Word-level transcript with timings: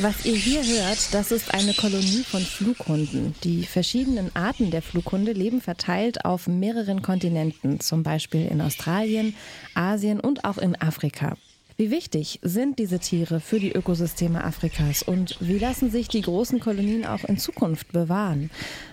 Was 0.00 0.24
ihr 0.24 0.36
hier 0.36 0.64
hört, 0.64 1.12
das 1.12 1.32
ist 1.32 1.52
eine 1.52 1.74
Kolonie 1.74 2.22
von 2.22 2.40
Flughunden. 2.40 3.34
Die 3.42 3.64
verschiedenen 3.64 4.30
Arten 4.36 4.70
der 4.70 4.80
Flughunde 4.80 5.32
leben 5.32 5.60
verteilt 5.60 6.24
auf 6.24 6.46
mehreren 6.46 7.02
Kontinenten, 7.02 7.80
zum 7.80 8.04
Beispiel 8.04 8.46
in 8.46 8.60
Australien, 8.60 9.34
Asien 9.74 10.20
und 10.20 10.44
auch 10.44 10.58
in 10.58 10.80
Afrika. 10.80 11.36
Wie 11.76 11.90
wichtig 11.90 12.38
sind 12.42 12.78
diese 12.78 13.00
Tiere 13.00 13.40
für 13.40 13.58
die 13.58 13.72
Ökosysteme 13.72 14.44
Afrikas 14.44 15.02
und 15.02 15.36
wie 15.40 15.58
lassen 15.58 15.90
sich 15.90 16.06
die 16.06 16.22
großen 16.22 16.60
Kolonien 16.60 17.04
auch 17.04 17.24
in 17.24 17.36
Zukunft 17.36 17.90
bewahren? 17.90 18.50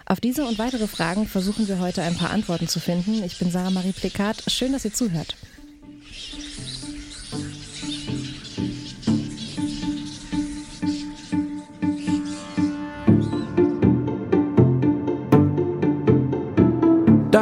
Auf 0.07 0.19
diese 0.19 0.43
und 0.45 0.57
weitere 0.57 0.87
Fragen 0.87 1.27
versuchen 1.27 1.67
wir 1.67 1.79
heute 1.79 2.01
ein 2.01 2.15
paar 2.15 2.31
Antworten 2.31 2.67
zu 2.67 2.79
finden. 2.79 3.23
Ich 3.23 3.37
bin 3.37 3.51
Sarah 3.51 3.69
Marie 3.69 3.91
Plikat. 3.91 4.43
Schön, 4.47 4.71
dass 4.71 4.85
ihr 4.85 4.93
zuhört. 4.93 5.35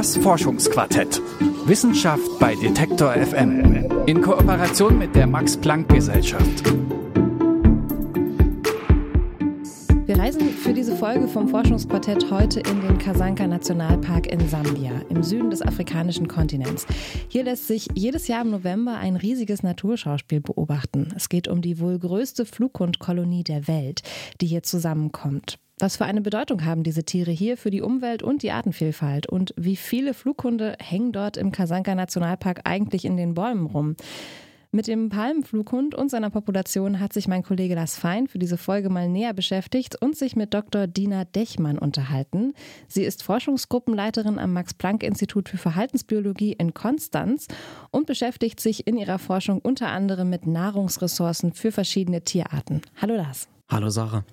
Das 0.04 0.18
Forschungsquartett. 0.18 1.22
Wissenschaft 1.66 2.38
bei 2.38 2.56
Detektor 2.56 3.14
FM. 3.14 3.90
In 4.06 4.22
Kooperation 4.22 5.00
mit 5.00 5.16
der 5.16 5.26
Max-Planck-Gesellschaft. 5.28 6.62
Wir 10.06 10.20
reisen 10.20 10.50
für 10.50 10.74
diese 10.74 10.98
Folge 10.98 11.30
vom 11.30 11.48
Forschungsquartett 11.48 12.30
heute 12.30 12.60
in 12.60 12.82
den 12.82 12.98
Kasanka 12.98 13.48
Nationalpark 13.48 14.28
in 14.28 14.46
Sambia, 14.50 14.92
im 15.08 15.24
Süden 15.24 15.50
des 15.50 15.62
afrikanischen 15.62 16.28
Kontinents. 16.28 16.86
Hier 17.30 17.46
lässt 17.46 17.68
sich 17.68 17.88
jedes 17.94 18.28
Jahr 18.28 18.42
im 18.42 18.52
November 18.52 18.98
ein 18.98 19.16
riesiges 19.16 19.64
Naturschauspiel 19.64 20.42
beobachten. 20.42 21.14
Es 21.16 21.30
geht 21.30 21.48
um 21.48 21.62
die 21.62 21.80
wohl 21.80 21.98
größte 21.98 22.46
Flughundkolonie 22.46 23.46
der 23.46 23.70
Welt, 23.70 24.02
die 24.42 24.48
hier 24.48 24.64
zusammenkommt. 24.64 25.60
Was 25.84 25.98
für 25.98 26.06
eine 26.06 26.22
Bedeutung 26.22 26.64
haben 26.64 26.84
diese 26.84 27.04
Tiere 27.04 27.32
hier 27.32 27.58
für 27.58 27.70
die 27.70 27.82
Umwelt 27.82 28.24
und 28.24 28.42
die 28.42 28.52
Artenvielfalt? 28.52 29.28
Und 29.28 29.54
wie 29.58 29.76
viele 29.76 30.14
Flughunde 30.14 30.78
hängen 30.80 31.12
dort 31.12 31.36
im 31.36 31.52
Kasanka 31.52 31.94
Nationalpark 31.94 32.62
eigentlich 32.64 33.04
in 33.04 33.18
den 33.18 33.34
Bäumen 33.34 33.66
rum? 33.66 33.98
Mit 34.72 34.88
dem 34.88 35.10
Palmenflughund 35.10 35.94
und 35.94 36.10
seiner 36.10 36.30
Population 36.30 37.02
hat 37.02 37.12
sich 37.12 37.28
mein 37.28 37.44
Kollege 37.44 37.76
Lars 37.76 37.98
Fein 37.98 38.30
für 38.30 38.40
diese 38.40 38.56
Folge 38.56 38.90
mal 38.90 39.10
näher 39.10 39.34
beschäftigt 39.34 40.02
und 40.02 40.16
sich 40.16 40.38
mit 40.38 40.54
Dr. 40.54 40.88
Dina 40.88 41.26
Dechmann 41.26 41.78
unterhalten. 41.78 42.54
Sie 42.88 43.04
ist 43.04 43.22
Forschungsgruppenleiterin 43.22 44.40
am 44.40 44.54
Max-Planck-Institut 44.54 45.50
für 45.50 45.58
Verhaltensbiologie 45.58 46.54
in 46.54 46.74
Konstanz 46.74 47.48
und 47.92 48.08
beschäftigt 48.08 48.62
sich 48.62 48.88
in 48.88 48.96
ihrer 48.96 49.20
Forschung 49.20 49.60
unter 49.60 49.90
anderem 49.90 50.30
mit 50.30 50.48
Nahrungsressourcen 50.48 51.52
für 51.52 51.74
verschiedene 51.74 52.22
Tierarten. 52.22 52.82
Hallo 53.02 53.18
Lars. 53.18 53.50
Hallo 53.70 53.90
Sarah. 53.90 54.24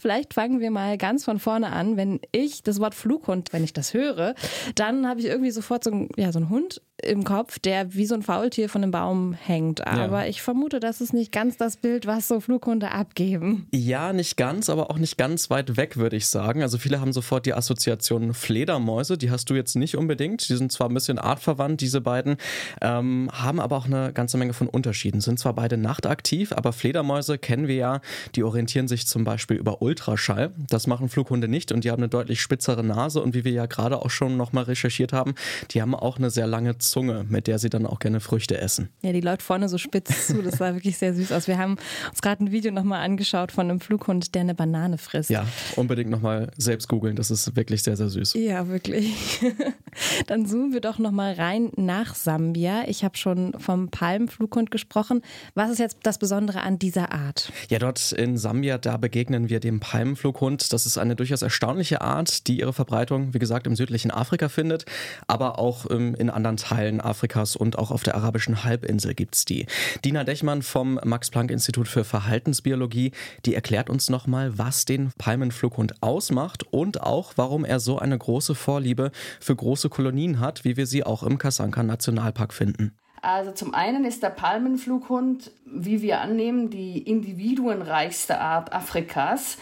Vielleicht 0.00 0.34
fangen 0.34 0.60
wir 0.60 0.70
mal 0.70 0.98
ganz 0.98 1.24
von 1.24 1.38
vorne 1.38 1.72
an. 1.72 1.96
Wenn 1.96 2.20
ich 2.32 2.62
das 2.62 2.80
Wort 2.80 2.94
Flughund, 2.94 3.52
wenn 3.52 3.64
ich 3.64 3.72
das 3.72 3.94
höre, 3.94 4.34
dann 4.74 5.06
habe 5.06 5.20
ich 5.20 5.26
irgendwie 5.26 5.50
sofort 5.50 5.84
so, 5.84 5.90
ein, 5.90 6.08
ja, 6.16 6.32
so 6.32 6.38
einen 6.38 6.50
Hund 6.50 6.82
im 7.02 7.24
Kopf, 7.24 7.58
der 7.58 7.94
wie 7.94 8.06
so 8.06 8.14
ein 8.14 8.22
Faultier 8.22 8.68
von 8.68 8.82
einem 8.82 8.90
Baum 8.90 9.32
hängt. 9.32 9.86
Aber 9.86 10.22
ja. 10.22 10.28
ich 10.28 10.42
vermute, 10.42 10.80
das 10.80 11.00
ist 11.00 11.12
nicht 11.12 11.32
ganz 11.32 11.56
das 11.56 11.76
Bild, 11.76 12.06
was 12.06 12.28
so 12.28 12.40
Flughunde 12.40 12.90
abgeben. 12.90 13.66
Ja, 13.72 14.12
nicht 14.12 14.36
ganz, 14.36 14.68
aber 14.68 14.90
auch 14.90 14.98
nicht 14.98 15.16
ganz 15.16 15.50
weit 15.50 15.76
weg, 15.76 15.96
würde 15.96 16.16
ich 16.16 16.26
sagen. 16.26 16.62
Also 16.62 16.78
viele 16.78 17.00
haben 17.00 17.12
sofort 17.12 17.46
die 17.46 17.54
Assoziation 17.54 18.34
Fledermäuse. 18.34 19.16
Die 19.16 19.30
hast 19.30 19.50
du 19.50 19.54
jetzt 19.54 19.76
nicht 19.76 19.96
unbedingt. 19.96 20.48
Die 20.48 20.56
sind 20.56 20.72
zwar 20.72 20.88
ein 20.88 20.94
bisschen 20.94 21.18
artverwandt, 21.18 21.80
diese 21.80 22.00
beiden, 22.00 22.36
ähm, 22.80 23.30
haben 23.32 23.60
aber 23.60 23.76
auch 23.76 23.86
eine 23.86 24.12
ganze 24.12 24.36
Menge 24.38 24.52
von 24.52 24.68
Unterschieden. 24.68 25.20
Sind 25.20 25.38
zwar 25.38 25.54
beide 25.54 25.76
nachtaktiv, 25.76 26.52
aber 26.52 26.72
Fledermäuse 26.72 27.38
kennen 27.38 27.68
wir 27.68 27.76
ja. 27.76 28.00
Die 28.34 28.42
orientieren 28.42 28.88
sich 28.88 29.06
zum 29.06 29.24
Beispiel 29.24 29.56
über 29.56 29.82
Ultraschall. 29.82 30.52
Das 30.68 30.86
machen 30.86 31.08
Flughunde 31.08 31.48
nicht 31.48 31.70
und 31.70 31.84
die 31.84 31.90
haben 31.90 32.02
eine 32.02 32.08
deutlich 32.08 32.40
spitzere 32.40 32.82
Nase 32.82 33.22
und 33.22 33.34
wie 33.34 33.44
wir 33.44 33.52
ja 33.52 33.66
gerade 33.66 33.98
auch 34.02 34.10
schon 34.10 34.36
nochmal 34.36 34.64
recherchiert 34.64 35.12
haben, 35.12 35.34
die 35.70 35.80
haben 35.80 35.94
auch 35.94 36.18
eine 36.18 36.30
sehr 36.30 36.46
lange 36.46 36.78
Zunge, 36.90 37.24
mit 37.28 37.46
der 37.46 37.58
sie 37.58 37.70
dann 37.70 37.86
auch 37.86 37.98
gerne 37.98 38.20
Früchte 38.20 38.58
essen. 38.58 38.88
Ja, 39.02 39.12
die 39.12 39.20
läuft 39.20 39.42
vorne 39.42 39.68
so 39.68 39.78
spitz 39.78 40.26
zu. 40.26 40.42
Das 40.42 40.58
sah 40.58 40.74
wirklich 40.74 40.98
sehr 40.98 41.14
süß 41.14 41.32
aus. 41.32 41.48
Wir 41.48 41.58
haben 41.58 41.76
uns 42.10 42.22
gerade 42.22 42.44
ein 42.44 42.52
Video 42.52 42.72
nochmal 42.72 43.04
angeschaut 43.04 43.52
von 43.52 43.68
einem 43.68 43.80
Flughund, 43.80 44.34
der 44.34 44.42
eine 44.42 44.54
Banane 44.54 44.98
frisst. 44.98 45.30
Ja, 45.30 45.46
unbedingt 45.76 46.10
nochmal 46.10 46.50
selbst 46.56 46.88
googeln. 46.88 47.16
Das 47.16 47.30
ist 47.30 47.56
wirklich 47.56 47.82
sehr, 47.82 47.96
sehr 47.96 48.08
süß. 48.08 48.34
Ja, 48.34 48.68
wirklich. 48.68 49.40
Dann 50.26 50.46
zoomen 50.46 50.72
wir 50.72 50.80
doch 50.80 50.98
nochmal 50.98 51.34
rein 51.34 51.70
nach 51.76 52.14
Sambia. 52.14 52.84
Ich 52.88 53.04
habe 53.04 53.16
schon 53.16 53.54
vom 53.58 53.88
Palmenflughund 53.88 54.70
gesprochen. 54.70 55.22
Was 55.54 55.70
ist 55.70 55.78
jetzt 55.78 55.98
das 56.02 56.18
Besondere 56.18 56.62
an 56.62 56.78
dieser 56.78 57.12
Art? 57.12 57.52
Ja, 57.68 57.78
dort 57.78 58.12
in 58.12 58.36
Sambia, 58.36 58.78
da 58.78 58.96
begegnen 58.96 59.48
wir 59.48 59.60
dem 59.60 59.80
Palmenflughund. 59.80 60.72
Das 60.72 60.86
ist 60.86 60.98
eine 60.98 61.16
durchaus 61.16 61.42
erstaunliche 61.42 62.00
Art, 62.00 62.46
die 62.46 62.58
ihre 62.58 62.72
Verbreitung, 62.72 63.34
wie 63.34 63.38
gesagt, 63.38 63.66
im 63.66 63.76
südlichen 63.76 64.10
Afrika 64.10 64.48
findet, 64.48 64.84
aber 65.26 65.58
auch 65.58 65.90
ähm, 65.90 66.14
in 66.14 66.30
anderen 66.30 66.56
Teilen 66.56 67.00
Afrikas 67.00 67.56
und 67.56 67.78
auch 67.78 67.90
auf 67.90 68.02
der 68.02 68.16
arabischen 68.16 68.64
Halbinsel 68.64 69.14
gibt 69.14 69.36
es 69.36 69.44
die. 69.44 69.66
Dina 70.04 70.24
Dechmann 70.24 70.62
vom 70.62 70.98
Max-Planck-Institut 71.04 71.88
für 71.88 72.04
Verhaltensbiologie, 72.04 73.12
die 73.46 73.54
erklärt 73.54 73.88
uns 73.90 74.10
nochmal, 74.10 74.58
was 74.58 74.84
den 74.84 75.12
Palmenflughund 75.18 76.02
ausmacht 76.02 76.64
und 76.72 77.02
auch, 77.02 77.34
warum 77.36 77.64
er 77.64 77.78
so 77.78 77.98
eine 77.98 78.18
große 78.18 78.54
Vorliebe 78.54 79.12
für 79.40 79.54
große 79.54 79.77
Kolonien 79.88 80.40
hat, 80.40 80.64
wie 80.64 80.76
wir 80.76 80.86
sie 80.86 81.04
auch 81.04 81.22
im 81.22 81.38
Kasanka 81.38 81.84
Nationalpark 81.84 82.52
finden. 82.52 82.98
Also 83.22 83.52
zum 83.52 83.74
einen 83.74 84.04
ist 84.04 84.22
der 84.22 84.30
Palmenflughund, 84.30 85.52
wie 85.64 86.02
wir 86.02 86.20
annehmen, 86.20 86.70
die 86.70 86.98
individuenreichste 86.98 88.40
Art 88.40 88.72
Afrikas, 88.72 89.58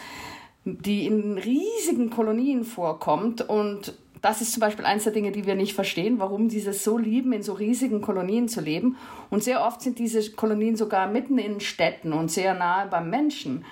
die 0.65 1.05
in 1.05 1.37
riesigen 1.37 2.09
Kolonien 2.09 2.63
vorkommt 2.63 3.41
und 3.47 3.93
das 4.21 4.41
ist 4.41 4.53
zum 4.53 4.61
Beispiel 4.61 4.85
eines 4.85 5.03
der 5.03 5.13
Dinge, 5.13 5.31
die 5.31 5.45
wir 5.45 5.55
nicht 5.55 5.73
verstehen, 5.73 6.19
warum 6.19 6.49
sie 6.49 6.59
es 6.59 6.83
so 6.83 6.97
lieben, 6.97 7.33
in 7.33 7.43
so 7.43 7.53
riesigen 7.53 8.01
Kolonien 8.01 8.47
zu 8.47 8.61
leben. 8.61 8.97
Und 9.29 9.43
sehr 9.43 9.63
oft 9.63 9.81
sind 9.81 9.99
diese 9.99 10.31
Kolonien 10.31 10.75
sogar 10.75 11.07
mitten 11.07 11.37
in 11.37 11.59
Städten 11.59 12.13
und 12.13 12.31
sehr 12.31 12.53
nahe 12.53 12.87
beim 12.87 13.09
Menschen, 13.09 13.63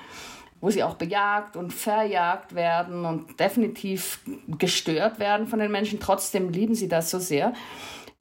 wo 0.66 0.72
sie 0.72 0.82
auch 0.82 0.96
bejagt 0.96 1.58
und 1.58 1.72
verjagt 1.72 2.56
werden 2.56 3.06
und 3.06 3.40
definitiv 3.40 4.20
gestört 4.58 5.20
werden 5.20 5.46
von 5.46 5.60
den 5.60 5.72
Menschen. 5.72 6.00
Trotzdem 6.00 6.50
lieben 6.50 6.74
sie 6.74 6.88
das 6.88 7.12
so 7.12 7.20
sehr. 7.20 7.54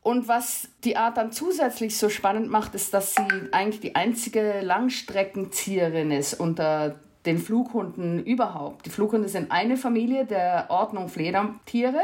Und 0.03 0.29
was 0.29 0.69
die 0.85 0.99
Art 0.99 1.17
dann 1.17 1.33
zusätzlich 1.33 1.97
so 1.97 2.11
spannend 2.11 2.51
macht, 2.51 2.75
ist, 2.75 2.93
dass 2.93 3.15
sie 3.15 3.23
eigentlich 3.53 3.81
die 3.81 3.97
einzige 3.97 4.61
Langstreckenzieherin 4.61 6.11
ist 6.11 6.35
unter 6.35 6.97
den 7.25 7.39
Flughunden 7.39 8.23
überhaupt. 8.23 8.85
Die 8.85 8.91
Flughunde 8.91 9.31
sind 9.31 9.51
eine 9.51 9.79
Familie 9.79 10.27
der 10.27 10.67
Ordnung 10.69 11.09
Fledertiere 11.09 12.03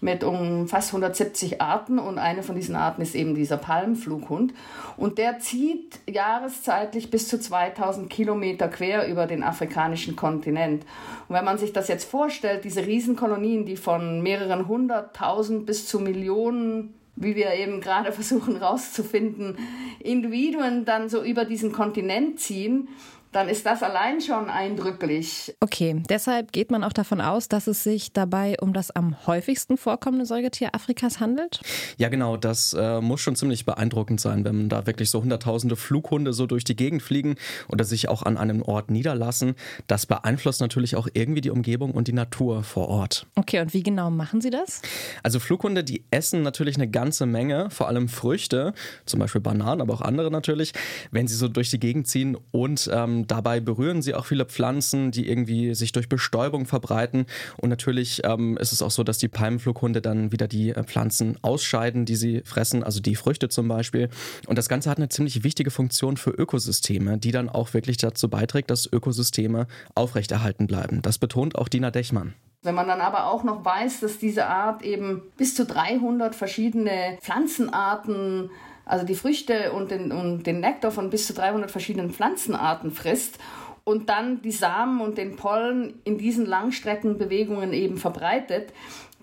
mit 0.00 0.24
um 0.24 0.66
fast 0.66 0.88
170 0.90 1.60
Arten 1.60 1.98
und 1.98 2.18
eine 2.18 2.42
von 2.42 2.54
diesen 2.54 2.74
Arten 2.74 3.02
ist 3.02 3.14
eben 3.14 3.34
dieser 3.34 3.58
Palmflughund. 3.58 4.54
Und 4.96 5.18
der 5.18 5.38
zieht 5.38 6.00
jahreszeitlich 6.08 7.10
bis 7.10 7.28
zu 7.28 7.38
2000 7.38 8.08
Kilometer 8.08 8.68
quer 8.68 9.08
über 9.08 9.26
den 9.26 9.42
afrikanischen 9.42 10.16
Kontinent. 10.16 10.84
Und 11.28 11.36
wenn 11.36 11.44
man 11.44 11.58
sich 11.58 11.72
das 11.72 11.88
jetzt 11.88 12.10
vorstellt, 12.10 12.64
diese 12.64 12.86
Riesenkolonien, 12.86 13.66
die 13.66 13.76
von 13.76 14.22
mehreren 14.22 14.68
hunderttausend 14.68 15.66
bis 15.66 15.86
zu 15.86 16.00
Millionen 16.00 16.94
wie 17.16 17.36
wir 17.36 17.52
eben 17.52 17.80
gerade 17.80 18.12
versuchen 18.12 18.56
rauszufinden, 18.56 19.58
Individuen 20.00 20.84
dann 20.84 21.08
so 21.08 21.22
über 21.22 21.44
diesen 21.44 21.70
Kontinent 21.70 22.40
ziehen, 22.40 22.88
dann 23.32 23.48
ist 23.48 23.64
das 23.66 23.82
allein 23.82 24.20
schon 24.20 24.50
eindrücklich. 24.50 25.54
Okay, 25.60 26.02
deshalb 26.08 26.52
geht 26.52 26.70
man 26.70 26.82
auch 26.82 26.92
davon 26.92 27.20
aus, 27.20 27.48
dass 27.48 27.66
es 27.66 27.84
sich 27.84 28.12
dabei 28.12 28.56
um 28.60 28.72
das 28.72 28.90
am 28.90 29.26
häufigsten 29.26 29.76
vorkommende 29.76 30.26
Säugetier 30.26 30.74
Afrikas 30.74 31.20
handelt? 31.20 31.60
Ja, 31.96 32.08
genau, 32.08 32.36
das 32.36 32.72
äh, 32.72 33.00
muss 33.00 33.20
schon 33.20 33.36
ziemlich 33.36 33.64
beeindruckend 33.64 34.20
sein, 34.20 34.44
wenn 34.44 34.68
da 34.68 34.86
wirklich 34.86 35.10
so 35.10 35.22
hunderttausende 35.22 35.76
Flughunde 35.76 36.32
so 36.32 36.46
durch 36.46 36.64
die 36.64 36.76
Gegend 36.76 37.02
fliegen 37.02 37.36
oder 37.68 37.84
sich 37.84 38.08
auch 38.08 38.22
an 38.22 38.36
einem 38.36 38.62
Ort 38.62 38.90
niederlassen. 38.90 39.54
Das 39.86 40.06
beeinflusst 40.06 40.60
natürlich 40.60 40.96
auch 40.96 41.08
irgendwie 41.12 41.40
die 41.40 41.50
Umgebung 41.50 41.92
und 41.92 42.08
die 42.08 42.12
Natur 42.12 42.64
vor 42.64 42.88
Ort. 42.88 43.26
Okay, 43.36 43.60
und 43.60 43.74
wie 43.74 43.82
genau 43.82 44.10
machen 44.10 44.40
Sie 44.40 44.50
das? 44.50 44.82
Also 45.22 45.38
Flughunde, 45.38 45.84
die 45.84 46.04
essen 46.10 46.42
natürlich 46.42 46.76
eine 46.76 46.88
ganze 46.88 47.26
Menge, 47.26 47.70
vor 47.70 47.88
allem 47.88 48.08
Früchte, 48.08 48.74
zum 49.06 49.20
Beispiel 49.20 49.40
Bananen, 49.40 49.80
aber 49.80 49.94
auch 49.94 50.00
andere 50.00 50.30
natürlich, 50.30 50.72
wenn 51.10 51.28
sie 51.28 51.36
so 51.36 51.48
durch 51.48 51.70
die 51.70 51.78
Gegend 51.78 52.08
ziehen 52.08 52.36
und 52.50 52.90
ähm, 52.92 53.19
dabei 53.26 53.60
berühren 53.60 54.02
sie 54.02 54.14
auch 54.14 54.26
viele 54.26 54.44
Pflanzen, 54.44 55.10
die 55.10 55.28
irgendwie 55.28 55.74
sich 55.74 55.92
durch 55.92 56.08
Bestäubung 56.08 56.66
verbreiten. 56.66 57.26
Und 57.56 57.70
natürlich 57.70 58.22
ähm, 58.24 58.56
ist 58.58 58.72
es 58.72 58.82
auch 58.82 58.90
so, 58.90 59.02
dass 59.02 59.18
die 59.18 59.28
Palmenflughunde 59.28 60.00
dann 60.00 60.32
wieder 60.32 60.48
die 60.48 60.70
äh, 60.70 60.84
Pflanzen 60.84 61.36
ausscheiden, 61.42 62.04
die 62.04 62.16
sie 62.16 62.42
fressen, 62.44 62.82
also 62.82 63.00
die 63.00 63.16
Früchte 63.16 63.48
zum 63.48 63.68
Beispiel. 63.68 64.08
Und 64.46 64.56
das 64.56 64.68
Ganze 64.68 64.90
hat 64.90 64.98
eine 64.98 65.08
ziemlich 65.08 65.42
wichtige 65.42 65.70
Funktion 65.70 66.16
für 66.16 66.30
Ökosysteme, 66.30 67.18
die 67.18 67.32
dann 67.32 67.48
auch 67.48 67.74
wirklich 67.74 67.96
dazu 67.96 68.28
beiträgt, 68.28 68.70
dass 68.70 68.90
Ökosysteme 68.90 69.66
aufrechterhalten 69.94 70.66
bleiben. 70.66 71.02
Das 71.02 71.18
betont 71.18 71.56
auch 71.56 71.68
Dina 71.68 71.90
Dechmann. 71.90 72.34
Wenn 72.62 72.74
man 72.74 72.88
dann 72.88 73.00
aber 73.00 73.26
auch 73.26 73.42
noch 73.42 73.64
weiß, 73.64 74.00
dass 74.00 74.18
diese 74.18 74.46
Art 74.46 74.82
eben 74.82 75.22
bis 75.38 75.54
zu 75.54 75.64
300 75.64 76.34
verschiedene 76.34 77.16
Pflanzenarten 77.20 78.50
also 78.90 79.06
die 79.06 79.14
Früchte 79.14 79.72
und 79.72 79.92
den, 79.92 80.10
und 80.10 80.44
den 80.46 80.58
Nektar 80.60 80.90
von 80.90 81.10
bis 81.10 81.26
zu 81.26 81.32
300 81.32 81.70
verschiedenen 81.70 82.10
Pflanzenarten 82.10 82.90
frisst 82.90 83.38
und 83.84 84.08
dann 84.08 84.42
die 84.42 84.50
Samen 84.50 85.00
und 85.00 85.16
den 85.16 85.36
Pollen 85.36 86.00
in 86.04 86.18
diesen 86.18 86.44
Langstreckenbewegungen 86.44 87.72
eben 87.72 87.98
verbreitet, 87.98 88.72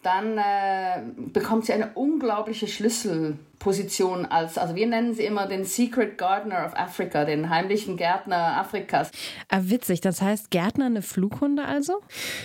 dann 0.07 0.37
äh, 0.37 1.01
bekommt 1.33 1.65
sie 1.65 1.73
eine 1.73 1.91
unglaubliche 1.93 2.65
Schlüsselposition 2.65 4.25
als, 4.25 4.57
also 4.57 4.73
wir 4.73 4.87
nennen 4.87 5.13
sie 5.13 5.25
immer 5.25 5.47
den 5.47 5.65
Secret 5.65 6.17
Gardener 6.17 6.65
of 6.65 6.75
Africa, 6.75 7.25
den 7.25 7.49
heimlichen 7.49 7.97
Gärtner 7.97 8.57
Afrikas. 8.57 9.11
Ah, 9.49 9.59
witzig, 9.63 9.99
das 9.99 10.21
heißt 10.21 10.49
Gärtner 10.49 10.85
eine 10.85 11.01
Flughunde 11.01 11.65
also? 11.65 12.01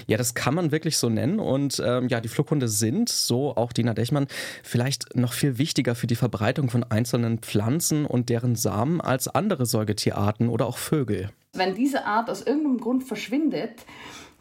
Ja, 0.08 0.16
das 0.18 0.34
kann 0.34 0.56
man 0.56 0.72
wirklich 0.72 0.98
so 0.98 1.08
nennen 1.08 1.38
und 1.38 1.80
ähm, 1.86 2.08
ja, 2.08 2.20
die 2.20 2.28
Flughunde 2.28 2.66
sind, 2.66 3.08
so 3.08 3.54
auch 3.54 3.72
Dina 3.72 3.94
Dechmann, 3.94 4.26
vielleicht 4.64 5.14
noch 5.14 5.32
viel 5.32 5.56
wichtiger 5.56 5.94
für 5.94 6.08
die 6.08 6.16
Verbreitung 6.16 6.68
von 6.68 6.82
einzelnen 6.82 7.38
Pflanzen 7.38 8.06
und 8.06 8.28
deren 8.28 8.56
Samen 8.56 9.00
als 9.00 9.28
andere 9.28 9.66
Säugetierarten 9.66 10.48
oder 10.48 10.66
auch 10.66 10.78
Vögel. 10.78 11.30
Wenn 11.52 11.76
diese 11.76 12.06
Art 12.06 12.28
aus 12.28 12.42
irgendeinem 12.42 12.80
Grund 12.80 13.04
verschwindet, 13.04 13.84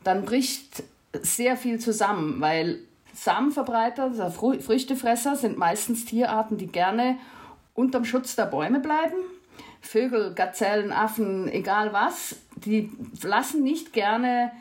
dann 0.04 0.26
bricht 0.26 0.82
sehr 1.22 1.56
viel 1.56 1.78
zusammen, 1.78 2.42
weil 2.42 2.80
Samenverbreiter, 3.13 4.04
also 4.04 4.30
Früchtefresser, 4.30 5.36
sind 5.36 5.58
meistens 5.58 6.06
Tierarten, 6.06 6.58
die 6.58 6.68
gerne 6.68 7.18
unterm 7.74 8.06
Schutz 8.06 8.36
der 8.36 8.46
Bäume 8.46 8.80
bleiben. 8.80 9.16
Vögel, 9.81 10.34
Gazellen, 10.34 10.92
Affen, 10.92 11.48
egal 11.48 11.92
was, 11.92 12.36
die 12.56 12.92
lassen 13.24 13.63
nicht 13.63 13.94
gerne 13.94 14.52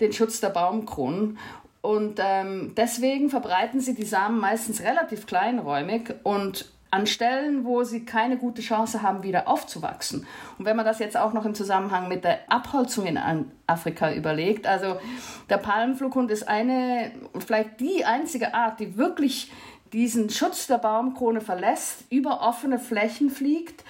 den 0.00 0.12
Schutz 0.12 0.40
der 0.40 0.50
Baumkronen. 0.50 1.38
Und 1.80 2.20
ähm, 2.22 2.72
deswegen 2.76 3.30
verbreiten 3.30 3.80
sie 3.80 3.94
die 3.94 4.04
Samen 4.04 4.38
meistens 4.38 4.82
relativ 4.82 5.26
kleinräumig 5.26 6.14
und 6.22 6.70
an 6.90 7.06
Stellen, 7.06 7.64
wo 7.64 7.84
sie 7.84 8.04
keine 8.04 8.38
gute 8.38 8.62
Chance 8.62 9.02
haben, 9.02 9.22
wieder 9.22 9.48
aufzuwachsen. 9.48 10.26
Und 10.58 10.64
wenn 10.64 10.76
man 10.76 10.86
das 10.86 10.98
jetzt 10.98 11.16
auch 11.16 11.32
noch 11.32 11.44
im 11.44 11.54
Zusammenhang 11.54 12.08
mit 12.08 12.24
der 12.24 12.50
Abholzung 12.50 13.06
in 13.06 13.18
Afrika 13.66 14.12
überlegt, 14.12 14.66
also 14.66 14.98
der 15.50 15.58
Palmenflughund 15.58 16.30
ist 16.30 16.48
eine, 16.48 17.12
vielleicht 17.38 17.80
die 17.80 18.04
einzige 18.04 18.54
Art, 18.54 18.80
die 18.80 18.96
wirklich 18.96 19.52
diesen 19.92 20.30
Schutz 20.30 20.66
der 20.66 20.78
Baumkrone 20.78 21.40
verlässt, 21.40 22.04
über 22.10 22.40
offene 22.40 22.78
Flächen 22.78 23.30
fliegt 23.30 23.84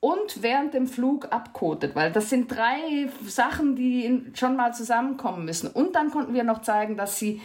und 0.00 0.42
während 0.42 0.74
dem 0.74 0.86
Flug 0.86 1.32
abkotet, 1.32 1.94
weil 1.94 2.12
das 2.12 2.28
sind 2.28 2.50
drei 2.50 3.08
Sachen, 3.26 3.74
die 3.74 4.22
schon 4.34 4.56
mal 4.56 4.74
zusammenkommen 4.74 5.44
müssen. 5.44 5.68
Und 5.68 5.96
dann 5.96 6.10
konnten 6.10 6.34
wir 6.34 6.44
noch 6.44 6.62
zeigen, 6.62 6.96
dass 6.96 7.18
sie 7.18 7.40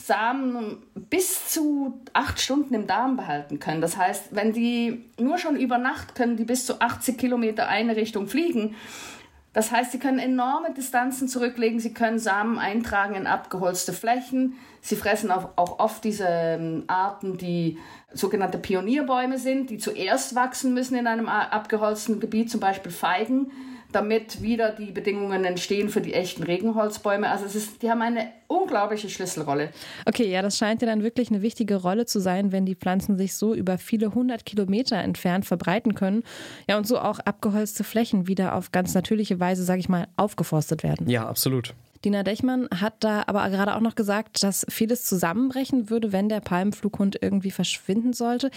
Samen 0.00 0.78
bis 0.94 1.48
zu 1.48 2.00
acht 2.12 2.40
Stunden 2.40 2.72
im 2.72 2.86
Darm 2.86 3.16
behalten 3.16 3.58
können. 3.58 3.80
Das 3.80 3.96
heißt, 3.96 4.28
wenn 4.30 4.52
die 4.52 5.04
nur 5.18 5.38
schon 5.38 5.56
über 5.56 5.76
Nacht 5.76 6.14
können, 6.14 6.36
die 6.36 6.44
bis 6.44 6.64
zu 6.66 6.80
80 6.80 7.18
Kilometer 7.18 7.68
eine 7.68 7.96
Richtung 7.96 8.28
fliegen. 8.28 8.76
Das 9.52 9.72
heißt, 9.72 9.90
sie 9.90 9.98
können 9.98 10.20
enorme 10.20 10.72
Distanzen 10.72 11.26
zurücklegen, 11.26 11.80
sie 11.80 11.92
können 11.92 12.20
Samen 12.20 12.58
eintragen 12.58 13.16
in 13.16 13.26
abgeholzte 13.26 13.92
Flächen. 13.92 14.54
Sie 14.80 14.94
fressen 14.94 15.32
auch, 15.32 15.50
auch 15.56 15.80
oft 15.80 16.04
diese 16.04 16.26
ähm, 16.28 16.84
Arten, 16.86 17.36
die 17.36 17.78
sogenannte 18.12 18.58
Pionierbäume 18.58 19.36
sind, 19.36 19.70
die 19.70 19.78
zuerst 19.78 20.36
wachsen 20.36 20.74
müssen 20.74 20.96
in 20.96 21.08
einem 21.08 21.28
abgeholzten 21.28 22.20
Gebiet, 22.20 22.50
zum 22.50 22.60
Beispiel 22.60 22.92
Feigen 22.92 23.50
damit 23.92 24.42
wieder 24.42 24.70
die 24.70 24.92
Bedingungen 24.92 25.44
entstehen 25.44 25.88
für 25.88 26.00
die 26.00 26.12
echten 26.12 26.42
Regenholzbäume. 26.42 27.30
Also 27.30 27.46
es 27.46 27.54
ist, 27.54 27.82
die 27.82 27.90
haben 27.90 28.02
eine 28.02 28.28
unglaubliche 28.46 29.08
Schlüsselrolle. 29.08 29.70
Okay, 30.06 30.30
ja, 30.30 30.42
das 30.42 30.58
scheint 30.58 30.82
ja 30.82 30.88
dann 30.88 31.02
wirklich 31.02 31.30
eine 31.30 31.40
wichtige 31.40 31.76
Rolle 31.76 32.04
zu 32.04 32.20
sein, 32.20 32.52
wenn 32.52 32.66
die 32.66 32.74
Pflanzen 32.74 33.16
sich 33.16 33.34
so 33.34 33.54
über 33.54 33.78
viele 33.78 34.14
hundert 34.14 34.44
Kilometer 34.44 34.96
entfernt 34.96 35.46
verbreiten 35.46 35.94
können. 35.94 36.22
Ja, 36.68 36.76
und 36.76 36.86
so 36.86 36.98
auch 36.98 37.18
abgeholzte 37.20 37.84
Flächen 37.84 38.26
wieder 38.26 38.54
auf 38.54 38.72
ganz 38.72 38.94
natürliche 38.94 39.40
Weise, 39.40 39.64
sage 39.64 39.80
ich 39.80 39.88
mal, 39.88 40.06
aufgeforstet 40.16 40.82
werden. 40.82 41.08
Ja, 41.08 41.26
absolut. 41.26 41.74
Dina 42.04 42.22
Dechmann 42.22 42.68
hat 42.74 42.94
da 43.00 43.24
aber 43.26 43.48
gerade 43.50 43.74
auch 43.74 43.80
noch 43.80 43.94
gesagt, 43.94 44.42
dass 44.42 44.64
vieles 44.68 45.04
zusammenbrechen 45.04 45.90
würde, 45.90 46.12
wenn 46.12 46.28
der 46.28 46.40
Palmenflughund 46.40 47.18
irgendwie 47.20 47.50
verschwinden 47.50 48.12
sollte. 48.12 48.50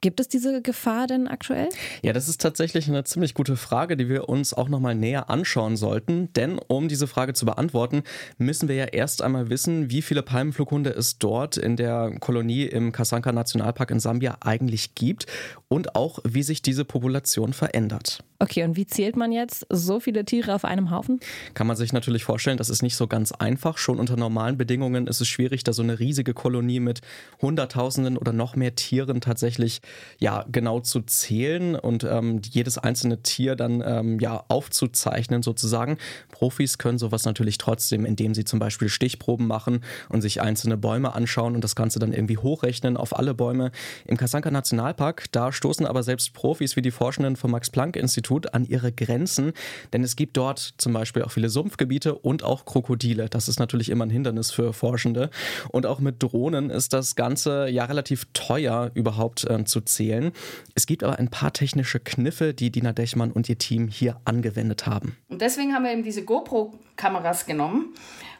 Gibt 0.00 0.20
es 0.20 0.28
diese 0.28 0.60
Gefahr 0.60 1.06
denn 1.06 1.28
aktuell? 1.28 1.70
Ja, 2.02 2.12
das 2.12 2.28
ist 2.28 2.40
tatsächlich 2.40 2.88
eine 2.88 3.04
ziemlich 3.04 3.32
gute 3.32 3.56
Frage, 3.56 3.96
die 3.96 4.08
wir 4.08 4.28
uns 4.28 4.52
auch 4.52 4.68
nochmal 4.68 4.94
näher 4.94 5.30
anschauen 5.30 5.76
sollten. 5.76 6.32
Denn 6.34 6.60
um 6.68 6.88
diese 6.88 7.06
Frage 7.06 7.32
zu 7.32 7.46
beantworten, 7.46 8.02
müssen 8.36 8.68
wir 8.68 8.76
ja 8.76 8.84
erst 8.84 9.22
einmal 9.22 9.48
wissen, 9.48 9.90
wie 9.90 10.02
viele 10.02 10.22
Palmenflughunde 10.22 10.90
es 10.90 11.18
dort 11.18 11.56
in 11.56 11.76
der 11.76 12.14
Kolonie 12.20 12.64
im 12.64 12.92
Kasanka 12.92 13.32
Nationalpark 13.32 13.90
in 13.90 14.00
Sambia 14.00 14.36
eigentlich 14.40 14.94
gibt 14.94 15.26
und 15.68 15.96
auch, 15.96 16.18
wie 16.22 16.42
sich 16.42 16.62
diese 16.62 16.84
Population 16.84 17.52
verändert. 17.52 18.22
Okay, 18.38 18.62
und 18.64 18.76
wie 18.76 18.86
zählt 18.86 19.16
man 19.16 19.32
jetzt 19.32 19.66
so 19.70 20.00
viele 20.00 20.24
Tiere 20.26 20.54
auf 20.54 20.66
einem 20.66 20.90
Haufen? 20.90 21.18
Kann 21.54 21.66
man 21.66 21.76
sich 21.76 21.94
natürlich 21.94 22.24
vorstellen, 22.24 22.58
das 22.58 22.68
ist 22.68 22.82
nicht 22.84 22.94
so 22.94 23.08
ganz 23.08 23.32
einfach. 23.32 23.78
Schon 23.78 23.98
unter 23.98 24.16
normalen 24.16 24.56
Bedingungen 24.56 25.08
ist 25.08 25.20
es 25.20 25.26
schwierig, 25.26 25.64
da 25.64 25.72
so 25.72 25.82
eine 25.82 25.98
riesige 25.98 26.34
Kolonie 26.34 26.78
mit 26.78 27.00
Hunderttausenden 27.42 28.16
oder 28.16 28.32
noch 28.32 28.54
mehr 28.54 28.76
Tieren 28.76 29.20
tatsächlich 29.20 29.80
ja 30.20 30.44
genau 30.52 30.78
zu 30.78 31.00
zählen 31.00 31.74
und 31.74 32.04
ähm, 32.04 32.40
jedes 32.48 32.78
einzelne 32.78 33.22
Tier 33.22 33.56
dann 33.56 33.82
ähm, 33.84 34.20
ja 34.20 34.44
aufzuzeichnen 34.46 35.42
sozusagen. 35.42 35.98
Profis 36.34 36.78
können 36.78 36.98
sowas 36.98 37.24
natürlich 37.24 37.58
trotzdem, 37.58 38.04
indem 38.04 38.34
sie 38.34 38.44
zum 38.44 38.58
Beispiel 38.58 38.88
Stichproben 38.88 39.46
machen 39.46 39.84
und 40.08 40.20
sich 40.20 40.40
einzelne 40.40 40.76
Bäume 40.76 41.14
anschauen 41.14 41.54
und 41.54 41.62
das 41.62 41.76
Ganze 41.76 42.00
dann 42.00 42.12
irgendwie 42.12 42.38
hochrechnen 42.38 42.96
auf 42.96 43.16
alle 43.16 43.34
Bäume. 43.34 43.70
Im 44.04 44.16
Kasanka 44.16 44.50
Nationalpark, 44.50 45.30
da 45.30 45.52
stoßen 45.52 45.86
aber 45.86 46.02
selbst 46.02 46.34
Profis 46.34 46.74
wie 46.74 46.82
die 46.82 46.90
Forschenden 46.90 47.36
vom 47.36 47.52
Max-Planck-Institut 47.52 48.52
an 48.52 48.64
ihre 48.64 48.90
Grenzen, 48.90 49.52
denn 49.92 50.02
es 50.02 50.16
gibt 50.16 50.36
dort 50.36 50.74
zum 50.76 50.92
Beispiel 50.92 51.22
auch 51.22 51.30
viele 51.30 51.48
Sumpfgebiete 51.48 52.16
und 52.16 52.42
auch 52.42 52.64
Krokodile. 52.64 53.28
Das 53.28 53.46
ist 53.46 53.60
natürlich 53.60 53.88
immer 53.88 54.04
ein 54.04 54.10
Hindernis 54.10 54.50
für 54.50 54.72
Forschende. 54.72 55.30
Und 55.70 55.86
auch 55.86 56.00
mit 56.00 56.20
Drohnen 56.20 56.68
ist 56.70 56.92
das 56.92 57.14
Ganze 57.14 57.68
ja 57.68 57.84
relativ 57.84 58.26
teuer 58.32 58.90
überhaupt 58.94 59.44
äh, 59.44 59.64
zu 59.64 59.82
zählen. 59.82 60.32
Es 60.74 60.86
gibt 60.86 61.04
aber 61.04 61.20
ein 61.20 61.28
paar 61.28 61.52
technische 61.52 62.00
Kniffe, 62.00 62.54
die 62.54 62.72
Dina 62.72 62.92
Dechmann 62.92 63.30
und 63.30 63.48
ihr 63.48 63.58
Team 63.58 63.86
hier 63.86 64.20
angewendet 64.24 64.86
haben. 64.86 65.16
Und 65.28 65.40
deswegen 65.40 65.74
haben 65.74 65.84
wir 65.84 65.92
eben 65.92 66.02
GoPro-Kameras 66.24 67.46
genommen 67.46 67.94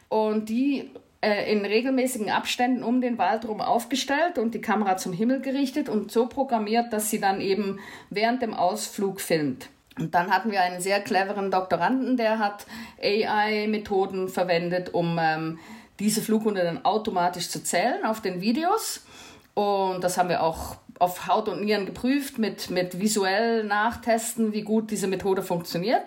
und 0.09 0.49
die 0.49 0.91
äh, 1.21 1.51
in 1.51 1.65
regelmäßigen 1.65 2.29
Abständen 2.29 2.83
um 2.83 3.01
den 3.01 3.17
Wald 3.17 3.47
rum 3.47 3.59
aufgestellt 3.59 4.37
und 4.37 4.53
die 4.53 4.61
Kamera 4.61 4.97
zum 4.97 5.11
Himmel 5.11 5.41
gerichtet 5.41 5.89
und 5.89 6.11
so 6.11 6.27
programmiert, 6.27 6.93
dass 6.93 7.09
sie 7.09 7.19
dann 7.19 7.41
eben 7.41 7.79
während 8.09 8.41
dem 8.41 8.53
Ausflug 8.53 9.21
filmt. 9.21 9.69
Und 9.97 10.13
dann 10.13 10.29
hatten 10.29 10.51
wir 10.51 10.61
einen 10.61 10.81
sehr 10.81 10.99
cleveren 10.99 11.51
Doktoranden, 11.51 12.17
der 12.17 12.37
hat 12.37 12.65
AI-Methoden 13.01 14.27
verwendet, 14.27 14.93
um 14.93 15.17
ähm, 15.21 15.57
diese 15.99 16.21
Flughunde 16.21 16.63
dann 16.63 16.83
automatisch 16.85 17.49
zu 17.49 17.63
zählen 17.63 18.05
auf 18.05 18.21
den 18.21 18.41
Videos. 18.41 19.05
Und 19.53 20.03
das 20.03 20.17
haben 20.17 20.29
wir 20.29 20.43
auch 20.43 20.75
auf 20.99 21.27
Haut 21.27 21.47
und 21.47 21.63
Nieren 21.63 21.85
geprüft 21.85 22.37
mit, 22.37 22.69
mit 22.69 22.99
visuell 22.99 23.63
Nachtesten, 23.63 24.53
wie 24.53 24.61
gut 24.61 24.91
diese 24.91 25.07
Methode 25.07 25.41
funktioniert. 25.41 26.03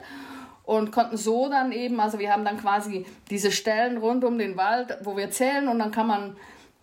Und 0.69 0.93
konnten 0.93 1.17
so 1.17 1.49
dann 1.49 1.73
eben, 1.73 1.99
also 1.99 2.19
wir 2.19 2.31
haben 2.31 2.45
dann 2.45 2.61
quasi 2.61 3.07
diese 3.31 3.51
Stellen 3.51 3.97
rund 3.97 4.23
um 4.23 4.37
den 4.37 4.59
Wald, 4.59 4.99
wo 5.03 5.17
wir 5.17 5.31
zählen 5.31 5.67
und 5.67 5.79
dann 5.79 5.93
kann 5.93 6.07
man 6.07 6.37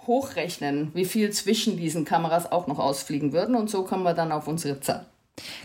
hochrechnen, 0.08 0.90
wie 0.96 1.06
viel 1.06 1.30
zwischen 1.30 1.78
diesen 1.78 2.04
Kameras 2.04 2.52
auch 2.52 2.66
noch 2.66 2.80
ausfliegen 2.80 3.32
würden. 3.32 3.56
Und 3.56 3.70
so 3.70 3.84
kommen 3.84 4.02
wir 4.02 4.16
dann 4.16 4.32
auf 4.32 4.48
unsere 4.48 4.80
Zahl. 4.80 5.06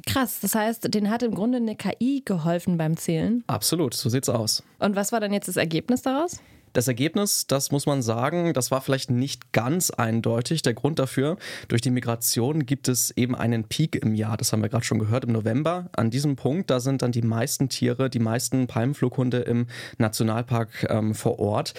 Krass, 0.06 0.40
das 0.42 0.54
heißt, 0.54 0.92
den 0.92 1.08
hat 1.08 1.22
im 1.22 1.34
Grunde 1.34 1.56
eine 1.56 1.76
KI 1.76 2.20
geholfen 2.22 2.76
beim 2.76 2.98
Zählen. 2.98 3.42
Absolut, 3.46 3.94
so 3.94 4.10
sieht's 4.10 4.28
aus. 4.28 4.62
Und 4.80 4.96
was 4.96 5.12
war 5.12 5.20
dann 5.20 5.32
jetzt 5.32 5.48
das 5.48 5.56
Ergebnis 5.56 6.02
daraus? 6.02 6.42
Das 6.72 6.86
Ergebnis, 6.86 7.46
das 7.48 7.72
muss 7.72 7.86
man 7.86 8.00
sagen, 8.00 8.52
das 8.52 8.70
war 8.70 8.80
vielleicht 8.80 9.10
nicht 9.10 9.52
ganz 9.52 9.90
eindeutig. 9.90 10.62
Der 10.62 10.74
Grund 10.74 11.00
dafür, 11.00 11.36
durch 11.66 11.82
die 11.82 11.90
Migration 11.90 12.64
gibt 12.64 12.86
es 12.86 13.10
eben 13.16 13.34
einen 13.34 13.64
Peak 13.64 13.96
im 13.96 14.14
Jahr. 14.14 14.36
Das 14.36 14.52
haben 14.52 14.62
wir 14.62 14.68
gerade 14.68 14.84
schon 14.84 15.00
gehört 15.00 15.24
im 15.24 15.32
November. 15.32 15.88
An 15.92 16.10
diesem 16.10 16.36
Punkt, 16.36 16.70
da 16.70 16.78
sind 16.78 17.02
dann 17.02 17.10
die 17.10 17.22
meisten 17.22 17.68
Tiere, 17.68 18.08
die 18.08 18.20
meisten 18.20 18.68
Palmenflughunde 18.68 19.38
im 19.38 19.66
Nationalpark 19.98 20.86
ähm, 20.88 21.14
vor 21.14 21.40
Ort. 21.40 21.74